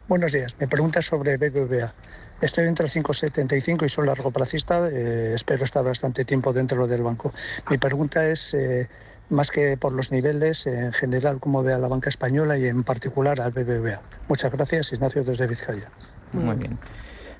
[0.09, 0.57] Buenos días.
[0.59, 1.93] Me pregunta sobre BBVA.
[2.41, 4.89] Estoy entre el 5,75 y soy largo placista.
[4.89, 7.31] Eh, espero estar bastante tiempo dentro del banco.
[7.69, 8.89] Mi pregunta es, eh,
[9.29, 12.83] más que por los niveles, en general, cómo ve a la banca española y en
[12.83, 14.01] particular al BBVA.
[14.27, 15.91] Muchas gracias, Ignacio, desde Vizcaya.
[16.33, 16.79] Muy bien.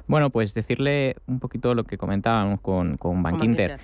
[0.05, 3.80] Bueno, pues decirle un poquito lo que comentábamos con, con Bankinter.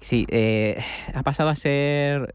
[0.00, 0.82] Sí, eh,
[1.14, 2.32] ha pasado a ser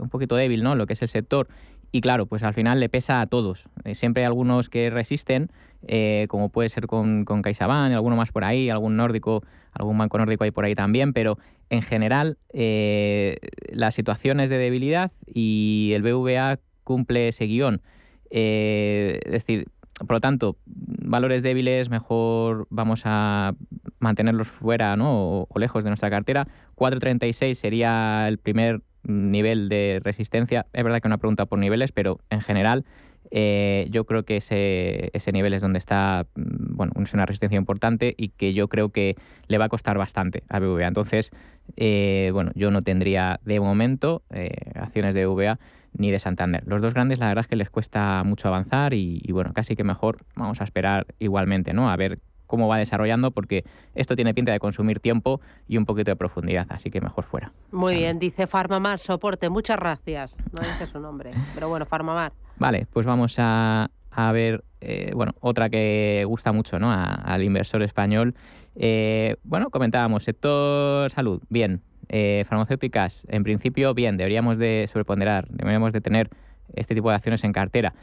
[0.00, 0.74] un poquito débil, ¿no?
[0.76, 1.48] Lo que es el sector
[1.94, 3.66] y claro, pues al final le pesa a todos.
[3.84, 5.52] Eh, siempre hay algunos que resisten,
[5.86, 10.18] eh, como puede ser con, con CaixaBank, alguno más por ahí, algún nórdico, algún banco
[10.18, 11.38] nórdico hay por ahí también, pero
[11.70, 13.36] en general eh,
[13.68, 17.80] las situaciones de debilidad y el BVA cumple ese guion.
[18.28, 19.68] es decir,
[20.00, 23.54] por lo tanto, valores débiles mejor vamos a
[24.00, 25.46] mantenerlos fuera ¿no?
[25.48, 26.48] o lejos de nuestra cartera.
[26.74, 30.66] 4.36 sería el primer nivel de resistencia.
[30.72, 32.84] Es verdad que una pregunta por niveles, pero en general
[33.30, 37.58] eh, yo creo que ese, ese, nivel es donde está, mm, bueno, es una resistencia
[37.58, 39.16] importante y que yo creo que
[39.48, 40.86] le va a costar bastante a BVA.
[40.86, 41.30] Entonces,
[41.76, 45.58] eh, bueno, yo no tendría de momento eh, acciones de BVA
[45.96, 46.62] ni de Santander.
[46.66, 49.84] Los dos grandes, la verdad es que les cuesta mucho avanzar y bueno, casi que
[49.84, 51.90] mejor vamos a esperar igualmente, ¿no?
[51.90, 53.64] A ver cómo va desarrollando, porque
[53.94, 57.52] esto tiene pinta de consumir tiempo y un poquito de profundidad, así que mejor fuera.
[57.72, 60.36] Muy bien, dice Farmamar, soporte, muchas gracias.
[60.52, 62.32] No dice su nombre, pero bueno, Farmamar.
[62.56, 63.88] Vale, pues vamos a,
[64.32, 66.92] ver, eh, bueno, otra que gusta mucho ¿no?
[66.92, 68.34] al inversor español.
[68.76, 71.82] Eh, bueno, comentábamos, sector salud, bien.
[72.08, 76.28] Eh, farmacéuticas, en principio, bien, deberíamos de sobreponderar, deberíamos de tener
[76.74, 77.94] este tipo de acciones en cartera.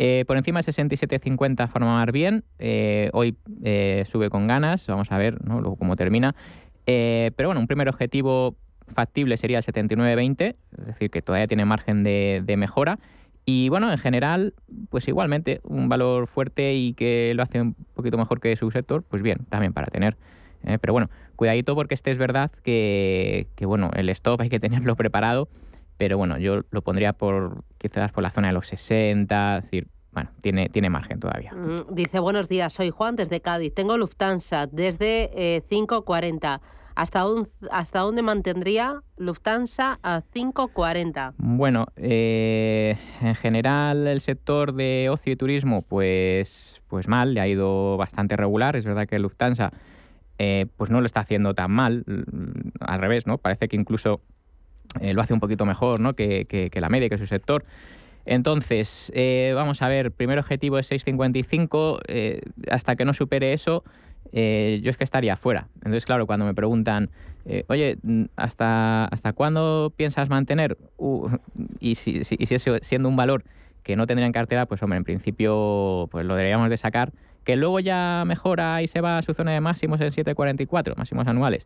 [0.00, 2.44] Eh, por encima de 67.50 formar bien.
[2.60, 4.86] Eh, hoy eh, sube con ganas.
[4.86, 5.38] Vamos a ver
[5.78, 6.36] cómo termina.
[6.86, 12.04] pero bueno, un primer objetivo factible sería el 79.20, es decir, que todavía tiene margen
[12.04, 13.00] de, mejora.
[13.44, 14.54] Y bueno, en general,
[14.88, 19.02] pues igualmente, un valor fuerte y que lo hace un poquito mejor que su sector,
[19.02, 20.16] pues bien, también para tener.
[20.80, 24.96] pero bueno, cuidadito porque este es verdad que, que, bueno, el stop hay que tenerlo
[24.96, 25.48] preparado
[25.98, 29.88] pero bueno, yo lo pondría por quizás por la zona de los 60, es decir,
[30.12, 31.52] bueno, tiene, tiene margen todavía.
[31.52, 36.56] Mm, dice, buenos días, soy Juan desde Cádiz, tengo Lufthansa desde 5.40.
[36.56, 36.60] Eh,
[36.94, 37.24] ¿Hasta,
[37.70, 41.34] ¿Hasta dónde mantendría Lufthansa a 5.40?
[41.38, 47.46] Bueno, eh, en general el sector de ocio y turismo, pues, pues mal, le ha
[47.46, 48.74] ido bastante regular.
[48.74, 49.72] Es verdad que Lufthansa
[50.40, 52.04] eh, pues no lo está haciendo tan mal,
[52.80, 53.38] al revés, ¿no?
[53.38, 54.20] Parece que incluso
[55.00, 56.14] eh, lo hace un poquito mejor ¿no?
[56.14, 57.64] que, que, la media, que su sector.
[58.24, 63.84] Entonces, eh, vamos a ver, primer objetivo es 6.55, eh, hasta que no supere eso,
[64.30, 65.68] yo es que estaría fuera.
[65.76, 67.08] Entonces, claro, cuando me preguntan,
[67.68, 67.96] oye,
[68.36, 70.76] ¿hasta, ¿hasta cuándo piensas mantener?
[70.98, 71.30] Uh,
[71.80, 73.44] y si, si, si, siendo un valor
[73.82, 77.10] que no tendría en cartera, pues hombre, en principio pues lo deberíamos de sacar
[77.48, 81.26] que luego ya mejora y se va a su zona de máximos en 7,44, máximos
[81.28, 81.64] anuales.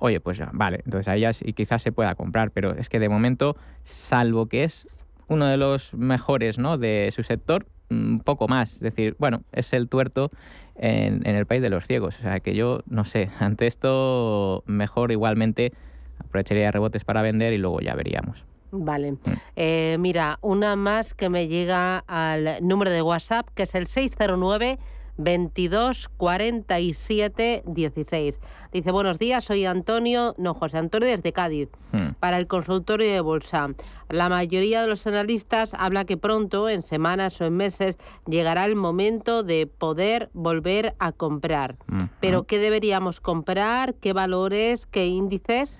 [0.00, 3.08] Oye, pues vale, entonces ahí ya y quizás se pueda comprar, pero es que de
[3.08, 4.88] momento, salvo que es
[5.28, 6.78] uno de los mejores ¿no?
[6.78, 8.74] de su sector, un poco más.
[8.74, 10.32] Es decir, bueno, es el tuerto
[10.74, 12.18] en, el país de los ciegos.
[12.18, 15.72] O sea que yo, no sé, ante esto mejor igualmente
[16.18, 18.44] aprovecharía rebotes para vender y luego ya veríamos.
[18.72, 19.12] Vale.
[19.12, 19.18] Mm.
[19.54, 24.80] Eh, mira, una más que me llega al número de WhatsApp, que es el 609
[25.22, 28.40] 22 47 16.
[28.72, 32.14] Dice, buenos días, soy Antonio, no, José Antonio desde Cádiz, hmm.
[32.18, 33.68] para el consultorio de Bolsa.
[34.08, 37.96] La mayoría de los analistas habla que pronto, en semanas o en meses,
[38.26, 41.76] llegará el momento de poder volver a comprar.
[42.20, 43.94] Pero, ¿qué deberíamos comprar?
[43.94, 44.86] ¿Qué valores?
[44.86, 45.78] ¿Qué índices?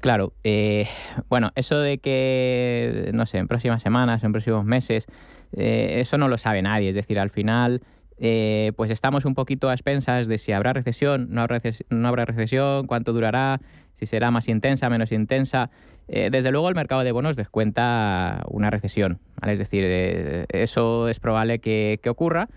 [0.00, 0.86] Claro, eh,
[1.28, 5.06] bueno, eso de que, no sé, en próximas semanas, en próximos meses,
[5.52, 6.88] eh, eso no lo sabe nadie.
[6.88, 7.82] Es decir, al final,
[8.20, 13.12] eh, pues estamos un poquito a expensas de si habrá recesión, no habrá, recesión, cuánto
[13.12, 13.60] durará,
[13.94, 15.70] si será más intensa, menos intensa.
[16.06, 19.18] desde luego, el mercado de bonos descuenta una recesión.
[19.46, 19.84] Es decir,
[20.48, 22.48] eso es probable que, que ocurra.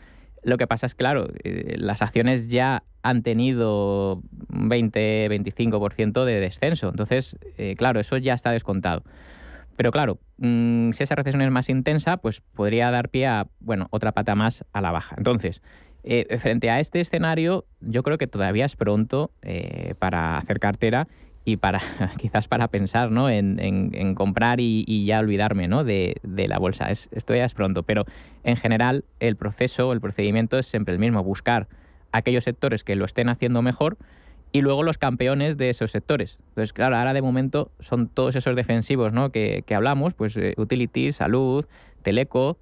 [0.44, 6.90] Lo que pasa es, claro, las acciones ya han tenido un 20-25% de descenso.
[6.90, 9.04] Entonces, eh, claro, eso ya está descontado.
[9.76, 13.88] Pero claro, mm, si esa recesión es más intensa, pues podría dar pie a, bueno,
[13.92, 15.16] otra pata más a la baja.
[15.18, 15.62] Entonces,
[16.04, 21.08] eh, frente a este escenario, yo creo que todavía es pronto eh, para hacer cartera
[21.46, 21.80] y para
[22.18, 23.30] quizás para pensar ¿no?
[23.30, 25.84] en, comprar y, ya olvidarme ¿no?
[25.84, 26.90] de, la bolsa.
[26.90, 28.06] esto ya es pronto, pero
[28.44, 31.68] en general el proceso, el procedimiento es siempre el mismo, buscar
[32.12, 33.98] aquellos sectores que lo estén haciendo mejor
[34.52, 36.38] y luego los campeones de esos sectores.
[36.50, 39.32] Entonces, claro, ahora de momento son todos esos defensivos ¿no?
[39.32, 41.66] que, hablamos, pues eh, utility, salud,
[42.02, 42.58] teleco,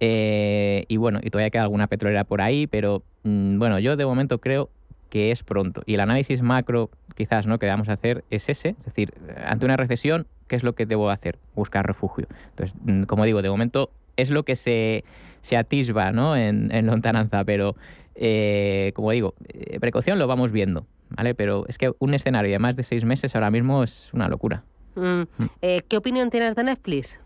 [0.00, 4.06] eh, y bueno, y todavía queda alguna petrolera por ahí, pero mm, bueno, yo de
[4.06, 4.70] momento creo
[5.10, 5.82] que es pronto.
[5.86, 7.58] Y el análisis macro quizás ¿no?
[7.58, 9.14] que a hacer es ese, es decir,
[9.44, 11.38] ante una recesión, ¿qué es lo que debo hacer?
[11.54, 12.26] Buscar refugio.
[12.50, 15.04] Entonces, mm, como digo, de momento es lo que se,
[15.42, 16.36] se atisba ¿no?
[16.36, 17.76] en, en lontananza, pero
[18.18, 21.34] eh, como digo, eh, precaución lo vamos viendo, ¿vale?
[21.34, 24.64] Pero es que un escenario de más de seis meses ahora mismo es una locura.
[24.94, 25.26] Mm, mm.
[25.62, 27.20] Eh, ¿Qué opinión tienes de Netflix?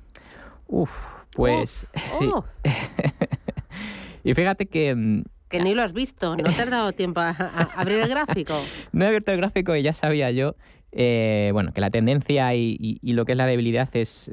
[0.67, 0.91] Uf,
[1.35, 1.87] pues
[2.19, 2.29] sí.
[2.33, 2.45] Oh.
[4.25, 4.95] y fíjate que...
[4.95, 7.31] Mm, que ni lo has visto, no te has dado tiempo a,
[7.75, 8.55] abrir el gráfico.
[8.93, 10.55] no he abierto el gráfico y ya sabía yo
[10.93, 14.31] bueno, que la tendencia y, lo que es la debilidad es,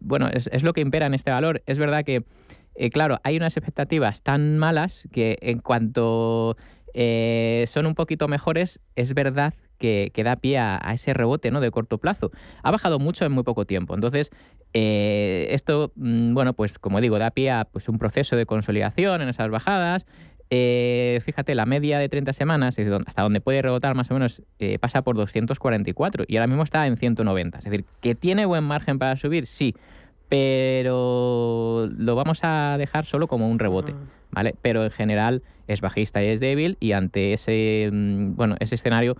[0.00, 1.62] bueno, es, lo que impera en este valor.
[1.66, 2.24] Es verdad que
[2.80, 6.56] eh, claro, hay unas expectativas tan malas que en cuanto
[7.00, 11.60] eh, son un poquito mejores, es verdad que, da pie a, ese rebote ¿no?
[11.60, 12.32] de corto plazo.
[12.64, 13.94] Ha bajado mucho en muy poco tiempo.
[13.94, 14.32] Entonces,
[14.74, 19.22] eh, esto, mm, bueno, pues como digo, da pie a pues, un proceso de consolidación
[19.22, 20.06] en esas bajadas.
[20.50, 22.76] fíjate, la media de 30 semanas,
[23.06, 24.42] hasta donde puede rebotar más o menos,
[24.80, 27.58] pasa por 244 y ahora mismo está en 190.
[27.58, 29.76] Es decir, que tiene buen margen para subir, sí,
[30.28, 33.94] pero lo vamos a dejar solo como un rebote,
[34.32, 34.56] ¿vale?
[34.62, 39.16] Pero en general es bajista y es débil y ante ese, mm, bueno, ese escenario,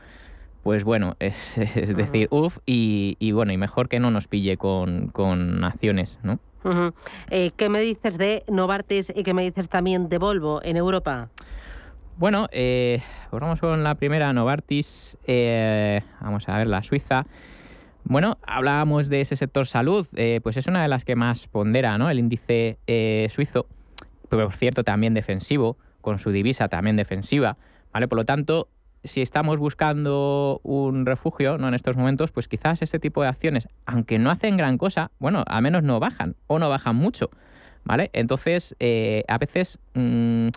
[0.62, 1.56] pues bueno, es,
[1.96, 6.40] decir, uff, y, bueno, y mejor que no nos pille con, con acciones, ¿no?
[7.30, 11.30] Eh, ¿Qué me dices de Novartis y qué me dices también de Volvo en Europa?
[12.18, 17.26] Bueno, eh, vamos con la primera, Novartis, eh, vamos a ver, la Suiza.
[18.02, 21.96] Bueno, hablábamos de ese sector salud, eh, pues es una de las que más pondera
[21.96, 22.10] ¿no?
[22.10, 22.78] el índice
[23.30, 23.66] suizo,
[24.28, 25.76] por cierto también defensivo,
[26.08, 27.58] con su divisa también defensiva.
[27.92, 28.08] ¿vale?
[28.08, 28.70] Por lo tanto,
[29.04, 31.68] si estamos buscando un refugio ¿no?
[31.68, 35.44] en estos momentos, pues quizás este tipo de acciones, aunque no hacen gran cosa, bueno,
[35.46, 37.28] al menos no bajan o no bajan mucho.
[37.84, 38.08] ¿Vale?
[38.14, 39.78] Entonces, eh, a veces...
[39.92, 40.48] Mm,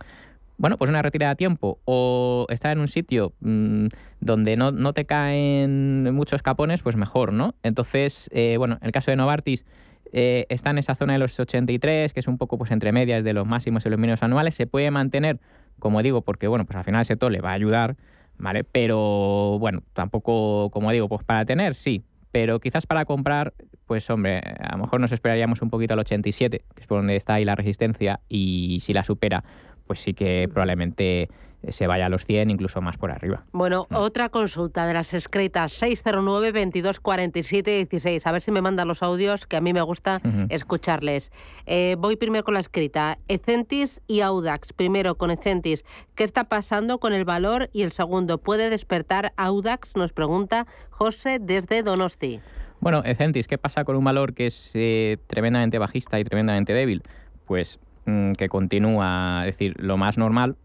[0.58, 3.88] bueno, pues una retirada a tiempo o estar en un sitio mm,
[4.20, 7.56] donde no, te caen muchos capones, pues mejor, ¿no?
[7.64, 9.66] Entonces, eh, bueno, en el caso de Novartis
[10.12, 13.24] eh, está en esa zona de los 83, que es un poco pues entre medias
[13.24, 15.40] de los máximos y los mínimos anuales, se puede mantener,
[15.80, 17.96] como digo, porque bueno, pues al final ese todo le va a ayudar,
[18.38, 18.64] ¿vale?
[18.64, 23.54] Pero bueno, tampoco, como digo, pues para tener, sí, pero quizás para comprar,
[23.86, 27.16] pues hombre, a lo mejor nos esperaríamos un poquito al 87, que es por donde
[27.16, 29.44] está ahí la resistencia, y si la supera,
[29.86, 31.30] pues sí que probablemente
[31.70, 33.44] se vaya a los 100, incluso más por arriba.
[33.52, 33.96] Bueno, mm.
[33.96, 38.28] otra consulta de las escritas 609 22 47 16.
[38.28, 41.32] A ver si me mandan los audios, que a mí me gusta escucharles.
[41.66, 43.18] Eh, voy primero con la escrita.
[43.28, 44.74] Ecentis y Audax.
[44.74, 45.84] Primero con Ecentis.
[46.16, 47.70] ¿Qué está pasando con el valor?
[47.74, 49.96] Y el segundo, ¿puede despertar Audax?
[49.96, 52.40] Nos pregunta José desde Donosti.
[52.80, 57.04] Bueno, Ecentis, ¿qué pasa con un valor que es eh, tremendamente bajista y tremendamente débil?
[57.46, 60.56] Pues Mm, que continúa, es decir, lo más normal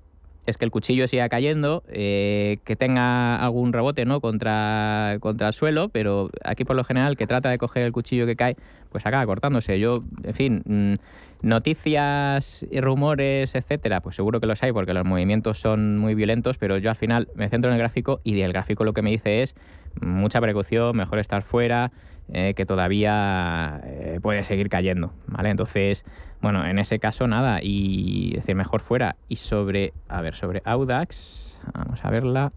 [0.46, 4.20] es que el cuchillo siga cayendo, eh, que tenga algún rebote ¿no?
[4.20, 8.26] contra, contra el suelo, pero aquí por lo general que trata de coger el cuchillo
[8.26, 8.56] que cae,
[8.90, 9.78] pues acaba cortándose.
[9.78, 10.94] Yo, en fin, mm,
[11.42, 16.78] noticias rumores, etcétera, pues seguro que los hay porque los movimientos son muy violentos, pero
[16.78, 19.42] yo al final me centro en el gráfico y del gráfico lo que me dice
[19.42, 19.54] es
[20.00, 21.90] mucha precaución, mejor estar fuera,
[22.32, 23.82] eh, que todavía
[24.22, 25.50] puede seguir cayendo, ¿vale?
[25.50, 26.04] Entonces,
[26.40, 29.16] bueno, en ese caso nada, y decir, mejor fuera.
[29.28, 32.52] Y sobre, a ver, sobre Audax, vamos a verla.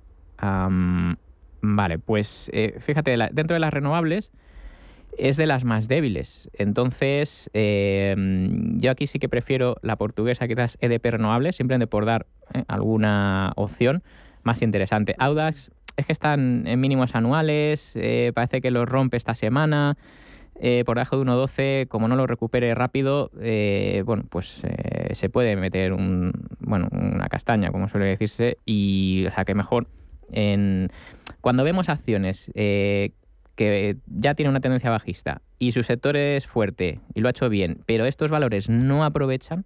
[1.62, 4.32] vale, pues fíjate, dentro de las renovables,
[5.18, 6.50] es de las más débiles.
[6.54, 12.28] Entonces, em, yo aquí sí que prefiero la portuguesa, quizás EDP renovable, simplemente por dar
[12.54, 14.04] eh, alguna opción
[14.44, 15.16] más interesante.
[15.18, 19.98] Audax es que están en mínimos anuales, eh, parece que los rompe esta semana.
[20.62, 23.32] Eh, por debajo de 1.12, como no lo recupere rápido,
[24.04, 24.62] bueno, pues
[25.14, 29.88] se puede meter un, bueno, una castaña, como suele decirse, y o sea que mejor
[31.40, 32.52] cuando vemos acciones
[33.60, 37.50] que ya tiene una tendencia bajista y su sector es fuerte y lo ha hecho
[37.50, 39.66] bien, pero estos valores no aprovechan,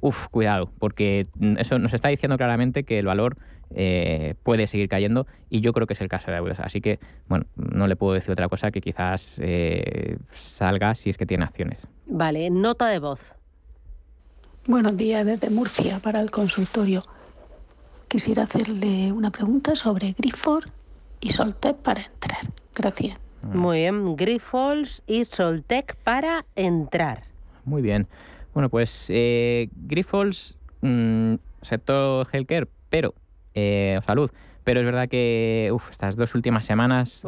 [0.00, 1.26] uff, cuidado, porque
[1.58, 3.36] eso nos está diciendo claramente que el valor
[3.74, 6.60] eh, puede seguir cayendo y yo creo que es el caso de Audas.
[6.60, 6.98] Así que,
[7.28, 11.44] bueno, no le puedo decir otra cosa que quizás eh, salga si es que tiene
[11.44, 11.86] acciones.
[12.06, 13.34] Vale, nota de voz.
[14.66, 17.02] Buenos días desde Murcia para el consultorio.
[18.08, 20.68] Quisiera hacerle una pregunta sobre Grifford
[21.20, 22.40] y Soltec para entrar.
[22.74, 23.18] Gracias.
[23.42, 27.22] Muy bien, Grifols y Soltec para entrar.
[27.64, 28.06] Muy bien.
[28.52, 33.14] Bueno, pues eh, Grifols, mm, sector healthcare, pero
[33.54, 34.30] eh, salud.
[34.64, 37.26] Pero es verdad que estas dos últimas semanas,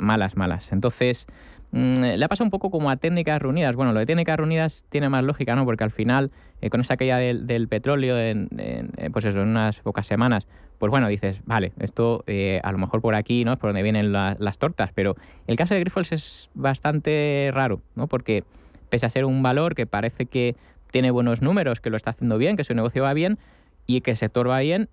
[0.00, 0.72] malas, malas.
[0.72, 1.26] Entonces,
[1.72, 3.74] Mm, le ha pasado un poco como a técnicas reunidas.
[3.76, 5.64] Bueno, lo de técnicas reunidas tiene más lógica, ¿no?
[5.64, 9.80] Porque al final, eh, con esa caída del, petróleo en, eh, pues eso, en unas
[9.80, 10.46] pocas semanas,
[10.78, 13.54] pues bueno, dices, vale, esto eh, a lo mejor por aquí, ¿no?
[13.54, 14.90] Es por donde vienen las tortas.
[14.94, 18.06] Pero el caso de Grifols es bastante raro, ¿no?
[18.06, 18.44] Porque
[18.90, 20.56] pese a ser un valor que parece que
[20.90, 23.38] tiene buenos números, que lo está haciendo bien, que su negocio va bien
[23.86, 24.88] y que el sector va bien,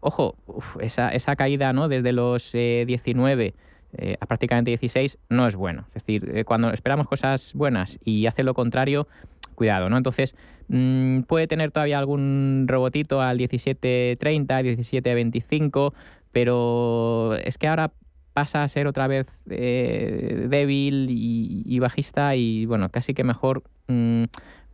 [0.00, 0.36] ojo,
[0.80, 1.88] esa, esa, caída, ¿no?
[1.88, 3.54] Desde los 19
[3.96, 5.84] eh, a prácticamente 16 no es bueno.
[5.88, 9.06] Es decir, eh, cuando esperamos cosas buenas y hace lo contrario,
[9.54, 9.96] cuidado, ¿no?
[9.96, 10.34] Entonces,
[10.68, 14.18] mm, puede tener todavía algún robotito al 17.30,
[14.62, 15.92] 17.25,
[16.32, 17.92] pero es que ahora
[18.32, 24.24] pasa a ser otra vez eh, débil y, bajista y bueno, casi que mejor mm,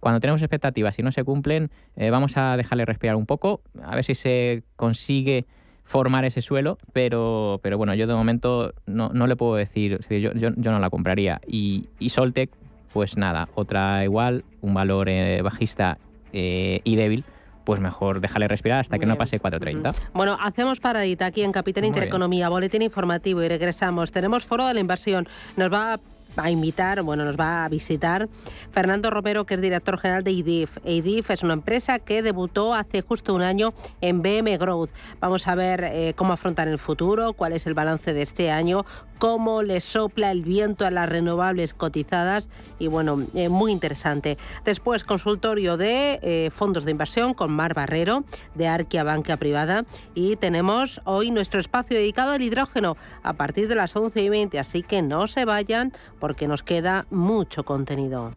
[0.00, 1.70] cuando tenemos expectativas y no se cumplen,
[2.10, 5.46] vamos a dejarle respirar un poco, a ver si se consigue
[5.90, 10.32] formar ese suelo, pero, pero bueno, yo de momento no, no le puedo decir, yo,
[10.32, 11.40] yo, no la compraría.
[11.48, 12.48] Y, y, Soltec,
[12.92, 15.98] pues nada, otra igual, un valor eh, bajista
[16.32, 17.24] eh, y débil,
[17.64, 19.96] pues mejor déjale respirar hasta que no pase 4.30.
[20.14, 24.12] Bueno, hacemos paradita aquí en Capital Intereconomía, boletín informativo y regresamos.
[24.12, 25.28] Tenemos foro de la inversión.
[25.56, 26.00] Nos va a
[26.36, 28.28] a invitar, bueno, nos va a visitar
[28.70, 30.78] Fernando Romero, que es director general de IDIF.
[30.84, 34.90] IDIF es una empresa que debutó hace justo un año en BM Growth.
[35.20, 38.84] Vamos a ver eh, cómo afrontar el futuro, cuál es el balance de este año,
[39.20, 42.48] cómo le sopla el viento a las renovables cotizadas
[42.78, 44.38] y bueno, eh, muy interesante.
[44.64, 50.36] Después, consultorio de eh, fondos de inversión con Mar Barrero de Arquia Banca Privada y
[50.36, 54.82] tenemos hoy nuestro espacio dedicado al hidrógeno a partir de las 11 y 20, así
[54.82, 58.32] que no se vayan porque nos queda mucho contenido.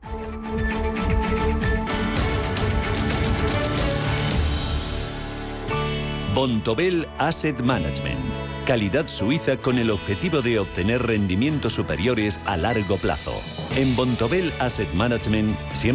[6.35, 8.22] Bontobel Asset Management.
[8.65, 13.33] Calidad suiza con el objetivo de obtener rendimientos superiores a largo plazo.
[13.75, 15.91] En Bontobel Asset Management siempre